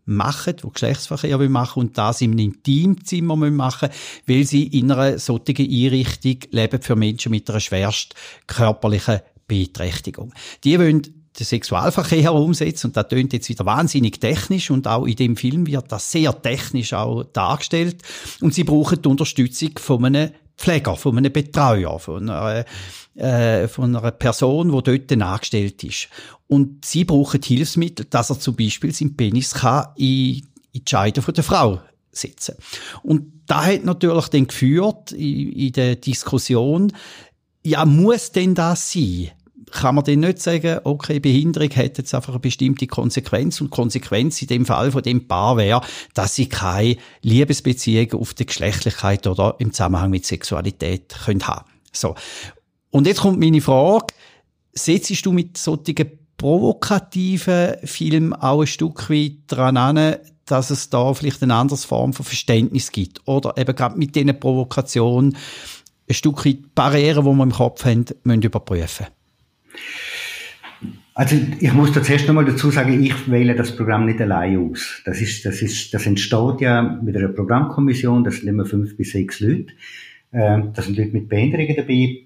machen, 0.06 0.56
wo 0.62 0.70
Geschlechtsverkehr 0.70 1.38
machen 1.50 1.80
und 1.80 1.98
das 1.98 2.22
im 2.22 2.38
Intimzimmer 2.38 3.36
machen 3.36 3.90
weil 4.26 4.44
sie 4.44 4.68
in 4.68 4.92
einer 4.92 5.20
solchen 5.20 5.58
Einrichtung 5.58 6.38
leben 6.52 6.82
für 6.82 6.96
Menschen 6.96 7.32
mit 7.32 7.50
einer 7.50 7.60
schwerst 7.60 8.16
körperlichen 8.48 9.20
Beeinträchtigung. 9.48 10.34
Die 10.64 10.80
wollen 10.80 11.25
den 11.38 11.46
Sexualverkehr 11.46 12.34
umsetzen 12.34 12.88
und 12.88 12.98
das 12.98 13.08
tönt 13.08 13.34
jetzt 13.34 13.50
wieder 13.50 13.66
wahnsinnig 13.66 14.20
technisch 14.20 14.72
und 14.72 14.88
auch 14.88 15.06
in 15.06 15.16
dem 15.16 15.36
Film 15.36 15.68
wird 15.68 15.92
das 15.92 16.12
sehr 16.12 16.42
technisch 16.42 16.94
auch 16.94 17.24
dargestellt 17.24 18.02
und 18.42 18.54
sie 18.54 18.64
brauchen 18.64 19.02
die 19.02 19.10
Unterstützung 19.10 19.72
von 19.78 20.06
einem 20.06 20.32
Pfleger, 20.58 20.96
von 20.96 21.18
einem 21.18 21.34
Betreuer, 21.34 22.00
von 22.00 22.30
einer, 22.30 22.66
äh, 23.16 23.68
von 23.68 23.96
einer 23.96 24.12
Person, 24.12 24.72
die 24.72 24.98
dort 24.98 25.22
angestellt 25.22 25.84
ist. 25.84 26.08
Und 26.48 26.86
sie 26.86 27.04
brauchen 27.04 27.42
Hilfsmittel, 27.42 28.06
dass 28.10 28.30
er 28.30 28.40
zum 28.40 28.56
Beispiel 28.56 28.94
seinen 28.94 29.18
Penis 29.18 29.54
kann 29.54 29.88
in, 29.98 30.48
in 30.72 30.86
die 30.86 30.90
Scheide 30.90 31.22
von 31.22 31.34
der 31.34 31.44
Frau 31.44 31.82
setzen. 32.12 32.56
Und 33.04 33.42
da 33.48 33.66
hat 33.66 33.84
natürlich 33.84 34.30
dann 34.30 34.48
geführt 34.48 35.12
in, 35.12 35.52
in 35.52 35.72
der 35.74 35.98
Diskussion, 35.98 36.94
ja, 37.64 37.84
muss 37.84 38.32
denn 38.32 38.56
das 38.56 38.92
sein? 38.92 39.32
Kann 39.76 39.96
man 39.96 40.04
dann 40.04 40.22
nicht 40.22 40.42
sagen, 40.42 40.80
okay, 40.84 41.20
Behinderung 41.20 41.70
hat 41.70 41.98
jetzt 41.98 42.16
einfach 42.16 42.34
eine 42.34 42.40
bestimmte 42.40 42.88
Konsequenz 42.88 43.62
und 43.62 43.70
Konsequenz 43.70 44.42
in 44.42 44.48
dem 44.48 44.66
Fall 44.66 44.92
von 44.92 45.04
dem 45.04 45.28
Paar 45.28 45.58
wäre, 45.58 45.82
dass 46.14 46.36
sie 46.36 46.48
keine 46.48 46.98
Liebesbeziehung 47.22 48.14
auf 48.14 48.34
der 48.34 48.48
Geschlechtlichkeit 48.48 49.28
oder 49.28 49.56
im 49.60 49.72
Zusammenhang 49.72 50.10
mit 50.10 50.26
Sexualität 50.26 51.16
können 51.26 51.48
haben. 51.48 51.70
So. 51.92 52.16
Und 52.90 53.08
jetzt 53.08 53.22
kommt 53.22 53.40
meine 53.40 53.62
Frage, 53.62 54.08
setzt 54.74 55.26
du 55.26 55.32
mit 55.32 55.58
solchen 55.58 56.20
provokativen 56.38 57.76
Filmen 57.84 58.34
auch 58.34 58.62
ein 58.62 58.68
Stück 58.68 59.10
weit 59.10 59.34
daran 59.48 59.78
an, 59.78 60.16
dass 60.46 60.70
es 60.70 60.90
da 60.90 61.14
vielleicht 61.14 61.44
eine 61.44 61.56
andere 61.56 61.78
Form 61.78 62.14
von 62.14 62.26
Verständnis 62.26 62.92
gibt? 62.92 63.22
Oder 63.26 63.58
eben 63.58 63.76
gerade 63.76 63.98
mit 63.98 64.16
diesen 64.16 64.40
Provokationen 64.40 65.38
ein 66.08 66.14
Stück 66.14 66.46
weit 66.46 66.76
Barrieren, 66.76 67.26
die 67.26 67.32
wir 67.32 67.44
im 67.44 67.52
Kopf 67.52 67.84
haben, 67.86 68.06
müssen 68.24 68.42
überprüfen 68.42 69.08
also 71.14 71.38
ich 71.60 71.74
muss 71.74 71.94
da 71.94 72.04
zuerst 72.04 72.28
nochmal 72.28 72.46
dazu 72.46 72.72
sagen, 72.72 73.02
ich 73.02 73.32
wähle 73.32 73.56
das 73.56 73.76
Programm 73.76 74.06
nicht 74.06 74.20
allein 74.22 74.70
aus. 74.70 75.02
Das 75.06 75.22
ist, 75.22 75.46
das 75.46 75.62
ist, 75.62 75.94
das 75.94 76.06
entsteht 76.06 76.60
ja 76.60 76.82
mit 77.02 77.16
einer 77.16 77.30
Programmkommission, 77.30 78.24
das 78.24 78.38
sind 78.38 78.50
immer 78.50 78.66
fünf 78.66 78.98
bis 78.98 79.12
sechs 79.12 79.40
Leute. 79.40 79.74
Ähm, 80.34 80.72
da 80.74 80.82
sind 80.82 80.98
Leute 80.98 81.12
mit 81.12 81.30
Behinderungen 81.30 81.76
dabei. 81.76 82.26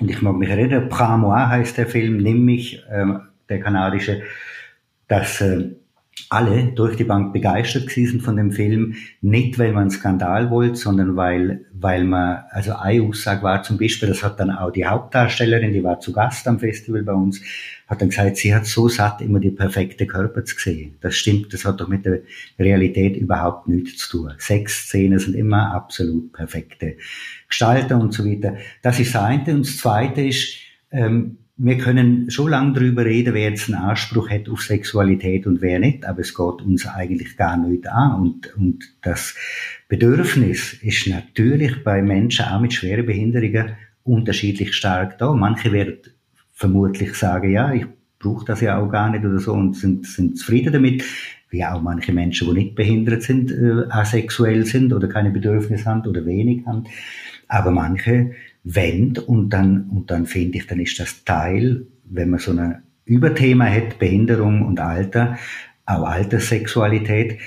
Und 0.00 0.10
ich 0.10 0.22
mag 0.22 0.36
mich 0.36 0.48
erinnern, 0.48 0.88
Prends 0.88 1.20
moi 1.20 1.46
heißt 1.46 1.76
der 1.76 1.86
Film, 1.86 2.16
Nimm 2.18 2.44
mich, 2.46 2.82
ähm, 2.90 3.20
der 3.50 3.60
kanadische, 3.60 4.22
dass 5.08 5.42
äh, 5.42 5.72
alle 6.28 6.72
durch 6.72 6.96
die 6.96 7.04
Bank 7.04 7.32
begeistert 7.32 7.88
gewesen 7.88 8.20
von 8.20 8.36
dem 8.36 8.52
Film. 8.52 8.94
Nicht, 9.20 9.58
weil 9.58 9.72
man 9.72 9.82
einen 9.82 9.90
Skandal 9.90 10.50
wollte, 10.50 10.76
sondern 10.76 11.16
weil, 11.16 11.66
weil 11.72 12.04
man, 12.04 12.44
also 12.50 12.74
eine 12.74 13.02
Aussage 13.02 13.42
war 13.42 13.62
zum 13.62 13.78
Beispiel, 13.78 14.08
das 14.08 14.22
hat 14.22 14.40
dann 14.40 14.50
auch 14.50 14.70
die 14.70 14.86
Hauptdarstellerin, 14.86 15.72
die 15.72 15.84
war 15.84 16.00
zu 16.00 16.12
Gast 16.12 16.46
am 16.48 16.58
Festival 16.58 17.02
bei 17.02 17.12
uns, 17.12 17.42
hat 17.86 18.00
dann 18.00 18.08
gesagt, 18.08 18.36
sie 18.36 18.54
hat 18.54 18.66
so 18.66 18.88
satt, 18.88 19.20
immer 19.20 19.40
die 19.40 19.50
perfekte 19.50 20.06
Körper 20.06 20.44
zu 20.44 20.56
sehen. 20.58 20.96
Das 21.00 21.16
stimmt, 21.16 21.52
das 21.52 21.64
hat 21.64 21.80
doch 21.80 21.88
mit 21.88 22.06
der 22.06 22.20
Realität 22.58 23.16
überhaupt 23.16 23.68
nichts 23.68 23.98
zu 23.98 24.18
tun. 24.18 24.32
Sexszenen 24.38 25.18
sind 25.18 25.34
immer 25.34 25.74
absolut 25.74 26.32
perfekte 26.32 26.96
Gestalter 27.48 27.98
und 27.98 28.14
so 28.14 28.24
weiter. 28.24 28.56
Das 28.80 28.98
ist 28.98 29.14
das 29.14 29.22
eine. 29.22 29.54
Und 29.54 29.66
das 29.66 29.76
zweite 29.76 30.22
ist, 30.22 30.56
ähm, 30.90 31.38
wir 31.56 31.78
können 31.78 32.30
schon 32.30 32.50
lange 32.50 32.72
darüber 32.72 33.04
reden, 33.04 33.34
wer 33.34 33.50
jetzt 33.50 33.68
einen 33.68 33.82
Anspruch 33.82 34.30
hat 34.30 34.48
auf 34.48 34.62
Sexualität 34.62 35.46
und 35.46 35.60
wer 35.60 35.78
nicht, 35.78 36.04
aber 36.04 36.20
es 36.20 36.34
geht 36.34 36.62
uns 36.62 36.86
eigentlich 36.86 37.36
gar 37.36 37.56
nicht 37.56 37.86
an. 37.86 38.20
Und, 38.20 38.56
und 38.56 38.94
das 39.02 39.36
Bedürfnis 39.88 40.72
ist 40.72 41.06
natürlich 41.06 41.84
bei 41.84 42.02
Menschen 42.02 42.46
auch 42.46 42.60
mit 42.60 42.72
schweren 42.72 43.06
Behinderungen 43.06 43.76
unterschiedlich 44.02 44.74
stark 44.74 45.18
da. 45.18 45.32
Manche 45.34 45.72
werden 45.72 45.98
vermutlich 46.52 47.14
sagen, 47.14 47.52
ja, 47.52 47.72
ich 47.72 47.86
brauche 48.18 48.44
das 48.46 48.60
ja 48.60 48.78
auch 48.78 48.88
gar 48.88 49.10
nicht 49.10 49.24
oder 49.24 49.38
so 49.38 49.52
und 49.52 49.76
sind, 49.76 50.06
sind 50.06 50.38
zufrieden 50.38 50.72
damit, 50.72 51.04
wie 51.50 51.64
auch 51.64 51.82
manche 51.82 52.12
Menschen, 52.12 52.48
die 52.48 52.64
nicht 52.64 52.74
behindert 52.74 53.22
sind, 53.22 53.50
äh, 53.50 53.84
asexuell 53.90 54.64
sind 54.64 54.92
oder 54.92 55.08
keine 55.08 55.30
Bedürfnisse 55.30 55.84
haben 55.84 56.06
oder 56.06 56.24
wenig 56.24 56.64
haben. 56.66 56.84
Aber 57.48 57.70
manche 57.70 58.32
wendet 58.64 59.26
und 59.26 59.50
dann, 59.50 59.88
und 59.90 60.10
dann 60.10 60.26
finde 60.26 60.58
ich, 60.58 60.66
dann 60.66 60.80
ist 60.80 60.98
das 60.98 61.24
Teil, 61.24 61.86
wenn 62.04 62.30
man 62.30 62.40
so 62.40 62.52
ein 62.52 62.82
Überthema 63.04 63.66
hat, 63.66 63.98
Behinderung 63.98 64.62
und 64.62 64.78
Alter, 64.80 65.36
auch 65.86 66.04
Alterssexualität, 66.04 67.38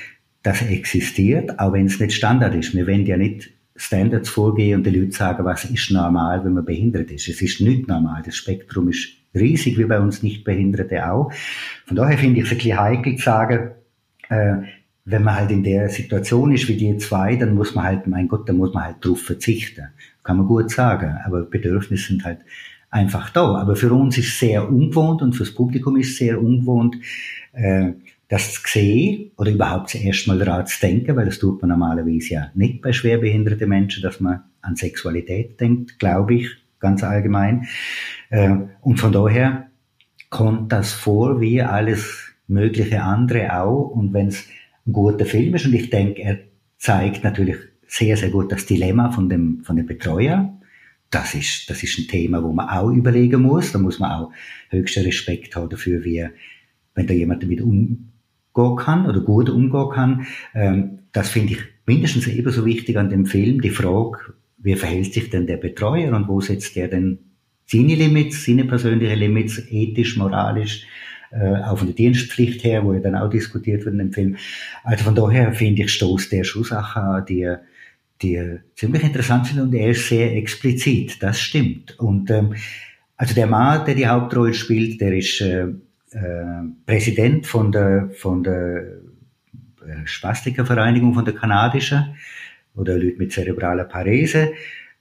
das 0.43 0.61
existiert, 0.61 1.59
auch 1.59 1.73
wenn 1.73 1.87
es 1.87 1.99
nicht 1.99 2.13
Standard 2.13 2.53
ist. 2.53 2.75
Wir 2.75 2.85
wollen 2.85 3.05
ja 3.05 3.17
nicht 3.17 3.51
Standards 3.75 4.29
vorgehen 4.29 4.79
und 4.79 4.85
die 4.85 4.91
Leute 4.91 5.11
sagen, 5.11 5.43
was 5.43 5.65
ist 5.65 5.91
normal, 5.91 6.45
wenn 6.45 6.53
man 6.53 6.65
behindert 6.65 7.11
ist. 7.11 7.27
Es 7.27 7.41
ist 7.41 7.61
nicht 7.61 7.87
normal. 7.87 8.21
Das 8.23 8.35
Spektrum 8.35 8.89
ist 8.89 9.09
riesig, 9.33 9.77
wie 9.77 9.85
bei 9.85 9.99
uns 9.99 10.23
Nichtbehinderte 10.23 11.09
auch. 11.09 11.31
Von 11.85 11.97
daher 11.97 12.17
finde 12.17 12.39
ich 12.39 12.45
es 12.45 12.51
ein 12.51 12.57
bisschen 12.57 12.79
heikel 12.79 13.15
zu 13.15 13.23
sagen, 13.23 13.71
äh, 14.29 14.55
wenn 15.05 15.23
man 15.23 15.35
halt 15.35 15.51
in 15.51 15.63
der 15.63 15.89
Situation 15.89 16.51
ist 16.51 16.67
wie 16.67 16.77
die 16.77 16.97
zwei, 16.97 17.35
dann 17.35 17.53
muss 17.53 17.75
man 17.75 17.85
halt, 17.85 18.07
mein 18.07 18.27
Gott, 18.27 18.47
dann 18.47 18.57
muss 18.57 18.73
man 18.73 18.85
halt 18.85 18.97
drauf 19.01 19.21
verzichten. 19.21 19.89
Kann 20.25 20.37
man 20.37 20.47
gut 20.47 20.71
sagen. 20.71 21.19
Aber 21.25 21.43
Bedürfnisse 21.43 22.07
sind 22.07 22.25
halt 22.25 22.39
einfach 22.89 23.29
da. 23.29 23.55
Aber 23.55 23.75
für 23.75 23.93
uns 23.93 24.17
ist 24.17 24.39
sehr 24.39 24.67
ungewohnt 24.67 25.21
und 25.21 25.33
fürs 25.33 25.53
Publikum 25.53 25.97
ist 25.97 26.17
sehr 26.17 26.41
ungewohnt, 26.41 26.97
äh, 27.53 27.91
das 28.27 28.53
zu 28.53 28.61
sehen 28.65 29.31
oder 29.37 29.51
überhaupt 29.51 29.89
zuerst 29.91 30.27
mal 30.27 30.39
daran 30.39 30.65
zu 30.65 30.79
denken, 30.81 31.15
weil 31.15 31.25
das 31.25 31.37
tut 31.37 31.61
man 31.61 31.69
normalerweise 31.69 32.33
ja 32.33 32.51
nicht 32.55 32.81
bei 32.81 32.91
schwerbehinderten 32.91 33.69
Menschen, 33.69 34.01
dass 34.01 34.19
man 34.19 34.41
an 34.61 34.75
Sexualität 34.75 35.61
denkt, 35.61 35.99
glaube 35.99 36.33
ich, 36.33 36.49
ganz 36.79 37.03
allgemein. 37.03 37.67
Äh, 38.31 38.55
und 38.81 38.99
von 38.99 39.11
daher 39.11 39.67
kommt 40.31 40.71
das 40.71 40.91
vor 40.91 41.39
wie 41.39 41.61
alles 41.61 42.31
mögliche 42.47 43.03
andere 43.03 43.61
auch. 43.61 43.91
Und 43.91 44.11
wenn 44.13 44.27
es 44.27 44.47
ein 44.87 44.93
guter 44.93 45.25
Film 45.25 45.53
ist 45.53 45.67
und 45.67 45.73
ich 45.73 45.91
denke, 45.91 46.23
er 46.23 46.39
zeigt 46.77 47.23
natürlich 47.23 47.57
sehr, 47.87 48.17
sehr 48.17 48.29
gut 48.29 48.51
das 48.51 48.65
Dilemma 48.65 49.11
von 49.11 49.29
dem, 49.29 49.63
von 49.63 49.75
dem 49.75 49.85
Betreuer. 49.85 50.57
Das 51.11 51.35
ist, 51.35 51.69
das 51.69 51.83
ist 51.83 51.97
ein 51.99 52.07
Thema, 52.07 52.43
wo 52.43 52.51
man 52.51 52.67
auch 52.67 52.89
überlegen 52.89 53.41
muss. 53.41 53.71
Da 53.71 53.79
muss 53.79 53.99
man 53.99 54.11
auch 54.11 54.31
höchsten 54.69 55.03
Respekt 55.03 55.55
haben 55.55 55.69
dafür, 55.69 56.03
wie, 56.03 56.25
wenn 56.95 57.07
da 57.07 57.13
jemand 57.13 57.43
damit 57.43 57.61
umgehen 57.61 58.11
kann 58.53 59.05
oder 59.05 59.19
gut 59.19 59.49
umgehen 59.49 59.89
kann. 59.93 60.27
Ähm, 60.53 60.99
das 61.11 61.29
finde 61.29 61.53
ich 61.53 61.59
mindestens 61.85 62.27
ebenso 62.27 62.65
wichtig 62.65 62.97
an 62.97 63.09
dem 63.09 63.25
Film, 63.25 63.61
die 63.61 63.69
Frage, 63.69 64.33
wie 64.57 64.75
verhält 64.75 65.13
sich 65.13 65.29
denn 65.29 65.47
der 65.47 65.57
Betreuer 65.57 66.13
und 66.13 66.27
wo 66.27 66.41
setzt 66.41 66.75
er 66.77 66.87
denn 66.87 67.19
seine 67.65 67.95
Limits, 67.95 68.45
seine 68.45 68.65
persönlichen 68.65 69.17
Limits, 69.17 69.61
ethisch, 69.69 70.17
moralisch, 70.17 70.85
äh, 71.31 71.61
auch 71.63 71.77
von 71.77 71.87
der 71.87 71.95
Dienstpflicht 71.95 72.63
her, 72.63 72.83
wo 72.83 72.93
ja 72.93 72.99
dann 72.99 73.15
auch 73.15 73.29
diskutiert 73.29 73.85
wird 73.85 73.93
in 73.93 73.99
dem 73.99 74.13
Film. 74.13 74.37
Also 74.83 75.03
von 75.03 75.15
daher 75.15 75.53
finde 75.53 75.83
ich, 75.83 75.91
stoßt 75.91 76.31
der 76.31 76.43
schon 76.43 76.63
Sachen 76.63 77.01
an, 77.01 77.25
die, 77.25 77.55
die 78.21 78.59
ziemlich 78.75 79.03
interessant 79.03 79.47
sind 79.47 79.59
und 79.59 79.73
er 79.73 79.91
ist 79.91 80.07
sehr 80.07 80.35
explizit, 80.35 81.21
das 81.21 81.39
stimmt. 81.39 81.99
Und 81.99 82.29
ähm, 82.31 82.55
also 83.17 83.33
der 83.33 83.47
Mann, 83.47 83.85
der 83.85 83.95
die 83.95 84.07
Hauptrolle 84.07 84.53
spielt, 84.53 85.01
der 85.01 85.13
ist 85.13 85.41
äh, 85.41 85.67
äh, 86.11 86.19
Präsident 86.85 87.45
von 87.45 87.71
der, 87.71 88.09
von 88.13 88.43
der 88.43 88.99
äh, 89.85 90.05
Spastikervereinigung, 90.05 91.13
von 91.13 91.25
der 91.25 91.35
kanadischen, 91.35 92.15
oder 92.75 92.97
Leute 92.97 93.17
mit 93.17 93.31
zerebraler 93.31 93.85
Parese. 93.85 94.53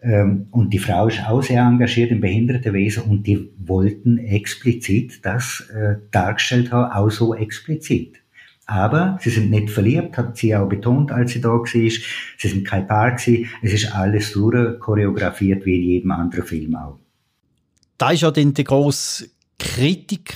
Ähm, 0.02 0.48
und 0.50 0.72
die 0.72 0.78
Frau 0.78 1.08
ist 1.08 1.22
auch 1.26 1.42
sehr 1.42 1.62
engagiert 1.62 2.10
im 2.10 2.20
Behindertenwesen 2.20 3.04
und 3.04 3.26
die 3.26 3.50
wollten 3.58 4.18
explizit 4.18 5.24
das 5.24 5.68
äh, 5.74 5.96
dargestellt 6.10 6.70
haben, 6.72 6.92
auch 6.92 7.10
so 7.10 7.34
explizit. 7.34 8.20
Aber 8.66 9.18
sie 9.20 9.30
sind 9.30 9.50
nicht 9.50 9.70
verliebt, 9.70 10.16
hat 10.16 10.36
sie 10.36 10.56
auch 10.56 10.68
betont, 10.68 11.12
als 11.12 11.32
sie 11.32 11.40
da 11.40 11.50
war. 11.50 11.66
Sie 11.66 11.90
sind 12.38 12.66
kein 12.66 12.86
Paar 12.86 13.12
gewesen. 13.12 13.48
Es 13.62 13.72
ist 13.74 13.94
alles 13.94 14.30
so 14.30 14.50
choreografiert 14.80 15.66
wie 15.66 15.76
in 15.76 15.82
jedem 15.82 16.10
anderen 16.12 16.44
Film 16.44 16.74
auch. 16.74 16.98
Da 17.98 18.10
ist 18.10 18.22
ja 18.22 18.30
dann 18.30 18.54
die 18.54 18.64
grosse 18.64 19.28
Kritik 19.58 20.34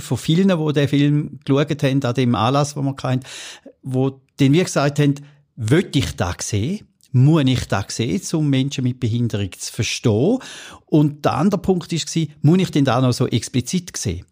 von 0.00 0.18
vielen, 0.18 0.48
die 0.48 0.72
den 0.72 0.88
Film 0.88 1.40
geschaut 1.44 1.82
haben, 1.82 2.02
an 2.04 2.14
dem 2.14 2.34
Anlass, 2.34 2.74
den 2.74 2.84
wir 2.84 2.96
hatten, 3.02 3.20
wo 3.82 4.20
den 4.38 4.52
wir 4.52 4.64
gesagt 4.64 4.98
haben, 4.98 5.14
will 5.56 5.88
ich 5.92 6.16
da 6.16 6.34
sehen? 6.40 6.86
muss 7.12 7.44
ich 7.44 7.64
das 7.66 7.96
sehen, 7.96 8.22
um 8.34 8.48
Menschen 8.48 8.84
mit 8.84 9.00
Behinderung 9.00 9.50
zu 9.52 9.72
verstehen? 9.72 10.38
Und 10.86 11.24
der 11.24 11.34
andere 11.34 11.60
Punkt 11.60 11.92
war, 11.92 12.26
muss 12.42 12.58
ich 12.58 12.70
den 12.70 12.84
da 12.84 13.00
noch 13.00 13.12
so 13.12 13.26
explizit 13.26 13.96
sehen? 13.96 14.24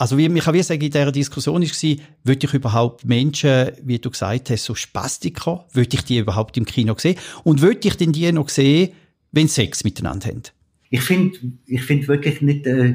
Also, 0.00 0.16
wie, 0.16 0.34
ich 0.34 0.44
kann 0.44 0.54
wie 0.54 0.62
sagen, 0.62 0.80
in 0.80 0.90
dieser 0.90 1.12
Diskussion 1.12 1.60
war, 1.60 1.96
würde 2.24 2.46
ich 2.46 2.54
überhaupt 2.54 3.04
Menschen, 3.04 3.72
wie 3.82 3.98
du 3.98 4.08
gesagt 4.08 4.48
hast, 4.48 4.64
so 4.64 4.74
Spastiker, 4.74 5.66
würde 5.74 5.94
ich 5.94 6.02
die 6.04 6.16
überhaupt 6.16 6.56
im 6.56 6.64
Kino 6.64 6.94
sehen? 6.96 7.18
Und 7.44 7.60
würde 7.60 7.86
ich 7.86 7.96
denn 7.96 8.10
die 8.10 8.32
noch 8.32 8.48
sehen, 8.48 8.92
wenn 9.30 9.46
sie 9.46 9.56
Sex 9.56 9.84
miteinander 9.84 10.28
haben? 10.28 10.42
Ich 10.88 11.02
finde, 11.02 11.38
ich 11.66 11.82
finde 11.82 12.08
wirklich 12.08 12.40
nicht, 12.40 12.66
äh, 12.66 12.94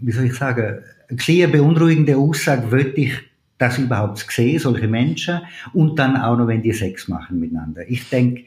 wie 0.00 0.10
soll 0.10 0.24
ich 0.24 0.34
sagen, 0.34 0.80
eine 1.08 1.48
beunruhigende 1.52 2.16
Aussage, 2.16 2.68
würde 2.72 3.00
ich 3.00 3.12
das 3.58 3.78
überhaupt 3.78 4.26
sehen, 4.28 4.58
solche 4.58 4.88
Menschen, 4.88 5.38
und 5.72 6.00
dann 6.00 6.16
auch 6.16 6.36
noch, 6.36 6.48
wenn 6.48 6.62
die 6.62 6.72
Sex 6.72 7.06
machen 7.06 7.38
miteinander. 7.38 7.88
Ich 7.88 8.08
denke, 8.08 8.42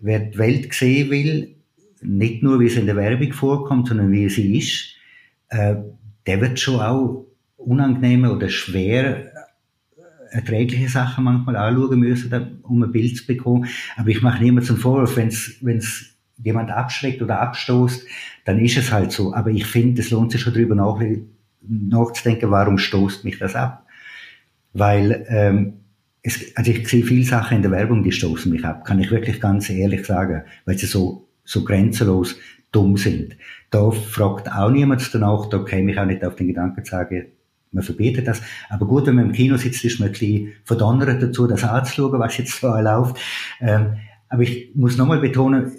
wer 0.00 0.20
die 0.20 0.38
Welt 0.38 0.72
sehen 0.72 1.10
will, 1.10 1.54
nicht 2.00 2.42
nur, 2.42 2.60
wie 2.60 2.66
es 2.68 2.76
in 2.76 2.86
der 2.86 2.96
Werbung 2.96 3.34
vorkommt, 3.34 3.88
sondern 3.88 4.10
wie 4.10 4.30
sie 4.30 4.56
ist, 4.56 4.94
äh, 5.50 5.74
der 6.30 6.40
wird 6.40 6.60
schon 6.60 6.78
auch 6.80 7.26
unangenehme 7.56 8.32
oder 8.32 8.48
schwer 8.48 9.16
äh, 9.16 9.30
erträgliche 10.30 10.88
Sachen 10.88 11.24
manchmal 11.24 11.56
anschauen 11.56 11.98
müssen, 11.98 12.60
um 12.62 12.84
ein 12.84 12.92
Bild 12.92 13.16
zu 13.16 13.26
bekommen. 13.26 13.66
Aber 13.96 14.10
ich 14.10 14.22
mache 14.22 14.40
niemand 14.40 14.64
zum 14.64 14.76
Vorwurf, 14.76 15.16
wenn 15.16 15.26
es 15.26 16.14
jemand 16.42 16.70
abschreckt 16.70 17.20
oder 17.20 17.40
abstoßt, 17.40 18.06
dann 18.44 18.60
ist 18.60 18.76
es 18.76 18.92
halt 18.92 19.10
so. 19.10 19.34
Aber 19.34 19.50
ich 19.50 19.66
finde, 19.66 20.00
es 20.00 20.10
lohnt 20.10 20.30
sich 20.30 20.42
schon 20.42 20.54
darüber 20.54 20.76
nach, 20.76 21.00
nachzudenken, 21.62 22.52
warum 22.52 22.78
stoßt 22.78 23.24
mich 23.24 23.40
das 23.40 23.56
ab? 23.56 23.84
Weil 24.72 25.26
ähm, 25.28 25.80
es, 26.22 26.56
also 26.56 26.70
ich 26.70 26.88
sehe 26.88 27.04
viele 27.04 27.24
Sachen 27.24 27.56
in 27.56 27.62
der 27.62 27.72
Werbung, 27.72 28.04
die 28.04 28.12
stoßen 28.12 28.52
mich 28.52 28.64
ab, 28.64 28.84
kann 28.84 29.00
ich 29.00 29.10
wirklich 29.10 29.40
ganz 29.40 29.68
ehrlich 29.68 30.06
sagen, 30.06 30.44
weil 30.64 30.78
sie 30.78 30.86
so, 30.86 31.26
so 31.42 31.64
grenzenlos 31.64 32.36
dumm 32.72 32.96
sind. 32.96 33.36
Da 33.70 33.90
fragt 33.90 34.50
auch 34.50 34.70
niemand 34.70 35.08
danach, 35.12 35.46
da 35.48 35.58
käme 35.58 35.92
ich 35.92 35.98
auch 35.98 36.06
nicht 36.06 36.24
auf 36.24 36.36
den 36.36 36.48
Gedanken 36.48 36.84
zu 36.84 36.90
sagen, 36.90 37.26
man 37.72 37.84
verbietet 37.84 38.26
das. 38.26 38.42
Aber 38.68 38.86
gut, 38.86 39.06
wenn 39.06 39.14
man 39.14 39.26
im 39.26 39.32
Kino 39.32 39.56
sitzt, 39.56 39.84
ist 39.84 40.00
man 40.00 40.08
ein 40.08 40.12
bisschen 40.12 40.52
verdonnert 40.64 41.22
dazu, 41.22 41.46
das 41.46 41.64
anzuschauen, 41.64 42.18
was 42.18 42.36
jetzt 42.36 42.60
so 42.60 42.68
läuft. 42.68 43.16
Ähm, 43.60 43.96
aber 44.28 44.42
ich 44.42 44.70
muss 44.74 44.96
nochmal 44.96 45.20
betonen, 45.20 45.72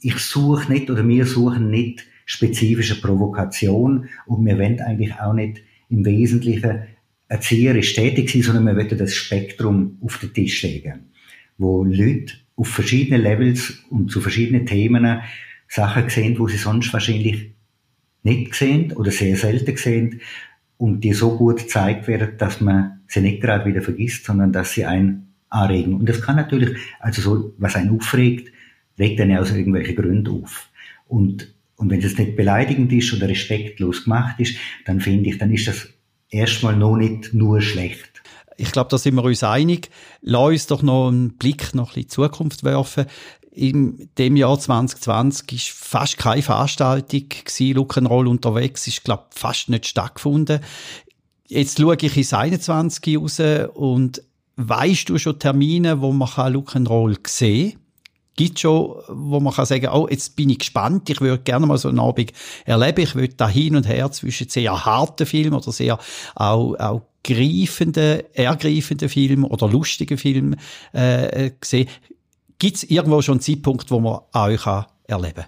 ich 0.00 0.16
suche 0.18 0.72
nicht 0.72 0.90
oder 0.90 1.06
wir 1.06 1.26
suchen 1.26 1.70
nicht 1.70 2.04
spezifische 2.24 3.00
Provokation 3.00 4.08
und 4.26 4.44
wir 4.44 4.58
wollen 4.58 4.80
eigentlich 4.80 5.14
auch 5.14 5.32
nicht 5.32 5.62
im 5.88 6.04
Wesentlichen 6.04 6.82
erzieherisch 7.28 7.94
tätig 7.94 8.30
sein, 8.30 8.42
sondern 8.42 8.66
wir 8.66 8.76
wollen 8.76 8.98
das 8.98 9.14
Spektrum 9.14 9.98
auf 10.00 10.18
den 10.18 10.32
Tisch 10.32 10.62
legen, 10.62 11.10
wo 11.58 11.84
Leute 11.84 12.34
auf 12.56 12.68
verschiedenen 12.68 13.22
Levels 13.22 13.84
und 13.90 14.10
zu 14.10 14.20
verschiedenen 14.20 14.66
Themen 14.66 15.20
Sachen 15.68 16.08
sehen, 16.08 16.38
wo 16.38 16.48
sie 16.48 16.56
sonst 16.56 16.92
wahrscheinlich 16.92 17.52
nicht 18.22 18.54
sehen 18.54 18.92
oder 18.92 19.10
sehr 19.10 19.36
selten 19.36 19.76
sehen 19.76 20.20
und 20.76 21.02
die 21.02 21.12
so 21.12 21.36
gut 21.36 21.58
gezeigt 21.58 22.08
werden, 22.08 22.30
dass 22.38 22.60
man 22.60 23.00
sie 23.06 23.20
nicht 23.20 23.40
gerade 23.40 23.64
wieder 23.64 23.82
vergisst, 23.82 24.24
sondern 24.24 24.52
dass 24.52 24.72
sie 24.72 24.84
einen 24.84 25.34
anregen. 25.50 25.94
Und 25.94 26.08
das 26.08 26.22
kann 26.22 26.36
natürlich, 26.36 26.76
also 27.00 27.22
so, 27.22 27.54
was 27.58 27.74
einen 27.74 27.90
aufregt, 27.96 28.52
regt 28.98 29.20
dann 29.20 29.36
aus 29.36 29.50
irgendwelchen 29.50 29.96
Gründen 29.96 30.42
auf. 30.42 30.68
Und, 31.06 31.54
und 31.76 31.90
wenn 31.90 32.00
das 32.00 32.18
nicht 32.18 32.36
beleidigend 32.36 32.92
ist 32.92 33.12
oder 33.14 33.28
respektlos 33.28 34.04
gemacht 34.04 34.38
ist, 34.40 34.56
dann 34.84 35.00
finde 35.00 35.30
ich, 35.30 35.38
dann 35.38 35.52
ist 35.52 35.68
das 35.68 35.88
erstmal 36.30 36.76
noch 36.76 36.96
nicht 36.96 37.32
nur 37.34 37.60
schlecht. 37.60 38.22
Ich 38.60 38.72
glaube, 38.72 38.90
da 38.90 38.98
sind 38.98 39.14
wir 39.14 39.22
uns 39.22 39.44
einig. 39.44 39.88
Lass 40.20 40.48
uns 40.48 40.66
doch 40.66 40.82
noch 40.82 41.08
einen 41.08 41.36
Blick 41.36 41.74
noch 41.74 41.94
in 41.94 42.02
die 42.02 42.08
Zukunft 42.08 42.64
werfen. 42.64 43.06
In 43.58 44.08
dem 44.18 44.36
Jahr 44.36 44.56
2020 44.56 45.52
ist 45.52 45.68
fast 45.70 46.16
keine 46.16 46.42
Veranstaltung 46.42 47.28
gewesen, 47.28 47.76
Rock'n'Roll 47.76 48.28
unterwegs, 48.28 48.86
ist, 48.86 49.02
glaube 49.02 49.24
fast 49.34 49.68
nicht 49.68 49.86
stattgefunden. 49.86 50.60
Jetzt 51.48 51.80
schaue 51.80 51.96
ich 52.00 52.16
ins 52.16 52.32
21 52.32 53.18
raus 53.18 53.40
und 53.74 54.22
weißt 54.54 55.08
du 55.08 55.18
schon 55.18 55.40
Termine, 55.40 56.00
wo 56.00 56.12
man 56.12 56.28
Rock'n'Roll 56.28 57.18
sehen 57.26 57.72
kann? 57.72 57.80
gibt 58.36 58.60
schon, 58.60 58.94
wo 59.08 59.40
man 59.40 59.52
kann 59.52 59.66
sagen, 59.66 59.88
oh, 59.92 60.06
jetzt 60.08 60.36
bin 60.36 60.50
ich 60.50 60.60
gespannt, 60.60 61.10
ich 61.10 61.20
würde 61.20 61.42
gerne 61.42 61.66
mal 61.66 61.76
so 61.76 61.88
einen 61.88 61.98
Abend 61.98 62.32
erleben, 62.64 63.00
ich 63.00 63.16
würde 63.16 63.34
da 63.34 63.48
hin 63.48 63.74
und 63.74 63.88
her 63.88 64.12
zwischen 64.12 64.48
sehr 64.48 64.84
harten 64.84 65.26
Filmen 65.26 65.54
oder 65.54 65.72
sehr 65.72 65.98
auch, 66.36 66.78
auch 66.78 67.02
greifenden, 67.24 68.22
ergreifenden 68.34 69.08
Filmen 69.08 69.42
oder 69.42 69.68
lustigen 69.68 70.16
Filmen 70.16 70.54
äh, 70.92 71.50
sehen. 71.64 71.88
Gibt 72.58 72.76
es 72.76 72.84
irgendwo 72.84 73.22
schon 73.22 73.34
einen 73.34 73.40
Zeitpunkt, 73.40 73.90
wo 73.90 74.00
man 74.00 74.20
euch 74.34 74.66
erleben 75.06 75.34
kann? 75.34 75.44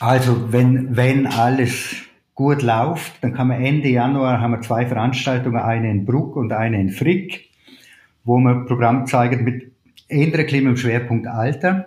Also, 0.00 0.52
wenn, 0.52 0.96
wenn 0.96 1.26
alles 1.26 1.94
gut 2.34 2.62
läuft, 2.62 3.22
dann 3.22 3.34
kann 3.34 3.48
man 3.48 3.62
Ende 3.62 3.88
Januar 3.88 4.40
haben 4.40 4.52
wir 4.52 4.60
zwei 4.62 4.86
Veranstaltungen, 4.86 5.60
eine 5.60 5.90
in 5.90 6.04
Bruck 6.04 6.34
und 6.36 6.52
eine 6.52 6.80
in 6.80 6.90
Frick, 6.90 7.50
wo 8.24 8.38
wir 8.38 8.64
Programm 8.66 9.06
zeigen 9.06 9.44
mit 9.44 9.72
ändere 10.08 10.44
Klima 10.44 10.70
im 10.70 10.76
Schwerpunkt 10.76 11.26
Alter. 11.26 11.86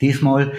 Diesmal, 0.00 0.52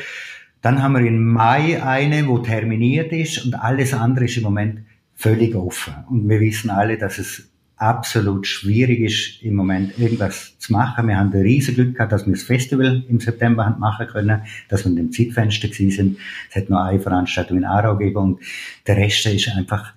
dann 0.61 0.81
haben 0.81 0.93
wir 0.93 1.01
im 1.01 1.23
Mai 1.23 1.83
eine, 1.83 2.27
wo 2.27 2.39
terminiert 2.39 3.11
ist 3.11 3.45
und 3.45 3.53
alles 3.53 3.93
andere 3.93 4.25
ist 4.25 4.37
im 4.37 4.43
Moment 4.43 4.79
völlig 5.15 5.55
offen. 5.55 5.93
Und 6.09 6.27
wir 6.27 6.39
wissen 6.39 6.69
alle, 6.69 6.97
dass 6.97 7.19
es 7.19 7.49
absolut 7.77 8.47
schwierig 8.47 8.99
ist, 9.01 9.43
im 9.43 9.55
Moment 9.55 9.97
irgendwas 9.97 10.57
zu 10.57 10.73
machen. 10.73 11.07
Wir 11.07 11.17
haben 11.17 11.31
ein 11.31 11.41
riesen 11.41 11.75
Glück 11.75 11.95
gehabt, 11.95 12.11
dass 12.11 12.25
wir 12.25 12.33
das 12.33 12.43
Festival 12.43 13.03
im 13.07 13.19
September 13.19 13.65
haben 13.65 13.79
machen 13.79 14.07
können, 14.07 14.41
dass 14.67 14.83
wir 14.83 14.89
in 14.89 14.95
dem 14.95 15.11
Zeitfenster 15.11 15.67
gewesen 15.67 15.91
sind. 15.91 16.17
Es 16.49 16.55
hat 16.55 16.69
noch 16.69 16.83
eine 16.83 16.99
Veranstaltung 16.99 17.57
in 17.57 17.65
Aarau 17.65 17.95
gegeben 17.95 18.17
und 18.17 18.39
der 18.87 18.97
Rest 18.97 19.25
ist 19.27 19.49
einfach 19.49 19.93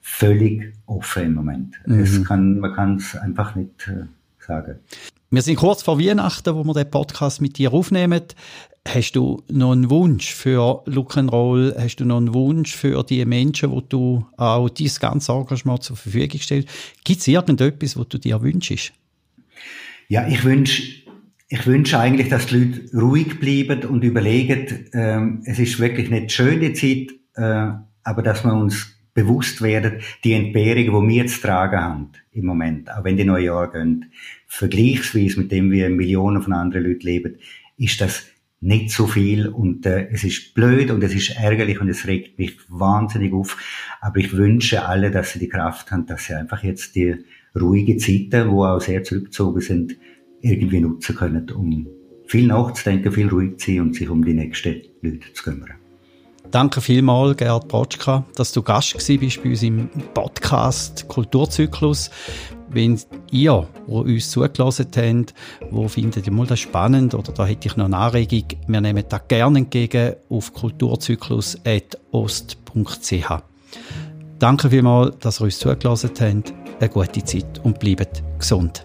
völlig 0.00 0.72
offen 0.86 1.24
im 1.24 1.34
Moment. 1.34 1.74
Mhm. 1.86 2.00
Es 2.00 2.24
kann, 2.24 2.60
man 2.60 2.72
kann 2.72 2.96
es 2.96 3.16
einfach 3.16 3.56
nicht 3.56 3.88
äh, 3.88 4.04
sagen. 4.46 4.78
Wir 5.30 5.42
sind 5.42 5.56
kurz 5.56 5.82
vor 5.82 5.98
Weihnachten, 5.98 6.54
wo 6.54 6.64
wir 6.64 6.74
den 6.74 6.90
Podcast 6.90 7.40
mit 7.40 7.58
dir 7.58 7.72
aufnehmen. 7.72 8.22
Hast 8.86 9.12
du 9.12 9.42
noch 9.50 9.72
einen 9.72 9.88
Wunsch 9.90 10.32
für 10.34 10.84
Rock'n'Roll? 10.86 11.74
Hast 11.78 11.96
du 11.96 12.04
noch 12.04 12.18
einen 12.18 12.34
Wunsch 12.34 12.76
für 12.76 13.02
die 13.02 13.24
Menschen, 13.24 13.70
wo 13.70 13.80
du 13.80 14.26
auch 14.36 14.68
dieses 14.68 15.00
ganze 15.00 15.32
Engagement 15.32 15.82
zur 15.82 15.96
Verfügung 15.96 16.38
stellst? 16.38 16.68
Gibt 17.02 17.20
es 17.20 17.28
irgendetwas, 17.28 17.96
was 17.96 18.08
du 18.08 18.18
dir 18.18 18.42
wünschst? 18.42 18.92
Ja, 20.08 20.28
ich 20.28 20.44
wünsche 20.44 20.82
ich 21.48 21.66
wünsche 21.66 21.98
eigentlich, 21.98 22.28
dass 22.28 22.46
die 22.46 22.56
Leute 22.56 22.98
ruhig 22.98 23.38
bleiben 23.38 23.84
und 23.84 24.02
überlegen, 24.02 24.88
ähm, 24.92 25.42
es 25.44 25.58
ist 25.58 25.78
wirklich 25.78 26.10
nicht 26.10 26.32
schöne 26.32 26.72
Zeit, 26.72 27.08
äh, 27.36 27.72
aber 28.02 28.22
dass 28.22 28.44
wir 28.44 28.52
uns 28.52 28.93
bewusst 29.14 29.62
werden, 29.62 30.00
die 30.24 30.32
Entbehrungen, 30.32 31.08
die 31.08 31.14
wir 31.14 31.26
zu 31.26 31.40
tragen 31.40 31.80
haben 31.80 32.08
im 32.32 32.46
Moment, 32.46 32.90
auch 32.90 33.04
wenn 33.04 33.16
die 33.16 33.24
neue 33.24 33.46
Jahre 33.46 33.70
gehen, 33.70 34.12
vergleichsweise 34.46 35.40
mit 35.40 35.52
dem, 35.52 35.70
wie 35.70 35.88
Millionen 35.88 36.42
von 36.42 36.52
anderen 36.52 36.84
Leuten 36.84 37.06
leben, 37.06 37.36
ist 37.76 38.00
das 38.00 38.26
nicht 38.60 38.90
so 38.90 39.06
viel 39.06 39.46
und 39.48 39.84
äh, 39.84 40.08
es 40.10 40.24
ist 40.24 40.54
blöd 40.54 40.90
und 40.90 41.04
es 41.04 41.14
ist 41.14 41.36
ärgerlich 41.36 41.80
und 41.80 41.88
es 41.88 42.06
regt 42.06 42.38
mich 42.38 42.56
wahnsinnig 42.68 43.32
auf. 43.32 43.58
Aber 44.00 44.18
ich 44.18 44.32
wünsche 44.32 44.86
alle, 44.86 45.10
dass 45.10 45.32
sie 45.32 45.38
die 45.38 45.48
Kraft 45.48 45.90
haben, 45.90 46.06
dass 46.06 46.26
sie 46.26 46.34
einfach 46.34 46.64
jetzt 46.64 46.94
die 46.96 47.14
ruhige 47.54 47.98
Zeiten, 47.98 48.50
wo 48.50 48.64
auch 48.64 48.80
sehr 48.80 49.04
zurückgezogen 49.04 49.60
sind, 49.60 49.96
irgendwie 50.40 50.80
nutzen 50.80 51.14
können, 51.14 51.50
um 51.50 51.86
viel 52.26 52.46
nachzudenken, 52.46 53.12
viel 53.12 53.28
ruhig 53.28 53.58
zu 53.58 53.70
sein 53.70 53.80
und 53.80 53.94
sich 53.94 54.08
um 54.08 54.24
die 54.24 54.34
nächsten 54.34 54.80
Leute 55.02 55.32
zu 55.34 55.44
kümmern. 55.44 55.83
Danke 56.50 56.80
vielmals, 56.80 57.36
Gerhard 57.36 57.68
Protschka, 57.68 58.24
dass 58.36 58.52
du 58.52 58.62
Gast 58.62 58.92
bist 58.92 59.42
bei 59.42 59.50
uns 59.50 59.62
im 59.62 59.88
Podcast 60.14 61.06
Kulturzyklus. 61.08 62.10
Wenn 62.68 63.00
ihr, 63.30 63.66
wo 63.86 64.00
uns 64.00 64.30
zugelassen 64.30 64.86
habt, 64.96 65.34
wo 65.70 65.88
findet 65.88 66.26
ihr 66.26 66.32
mal 66.32 66.46
das 66.46 66.60
spannend 66.60 67.14
oder 67.14 67.32
da 67.32 67.46
hätte 67.46 67.68
ich 67.68 67.76
noch 67.76 67.86
eine 67.86 67.96
Anregung, 67.96 68.44
wir 68.66 68.80
nehmen 68.80 69.04
das 69.08 69.28
gerne 69.28 69.58
entgegen 69.58 70.14
auf 70.28 70.52
kulturzyklus.ost.ch. 70.52 73.42
Danke 74.38 74.70
vielmals, 74.70 75.18
dass 75.18 75.40
ihr 75.40 75.44
uns 75.44 75.58
zugelassen 75.58 76.10
habt. 76.20 76.54
Eine 76.80 76.88
gute 76.88 77.24
Zeit 77.24 77.64
und 77.64 77.78
bleibt 77.78 78.22
gesund. 78.38 78.84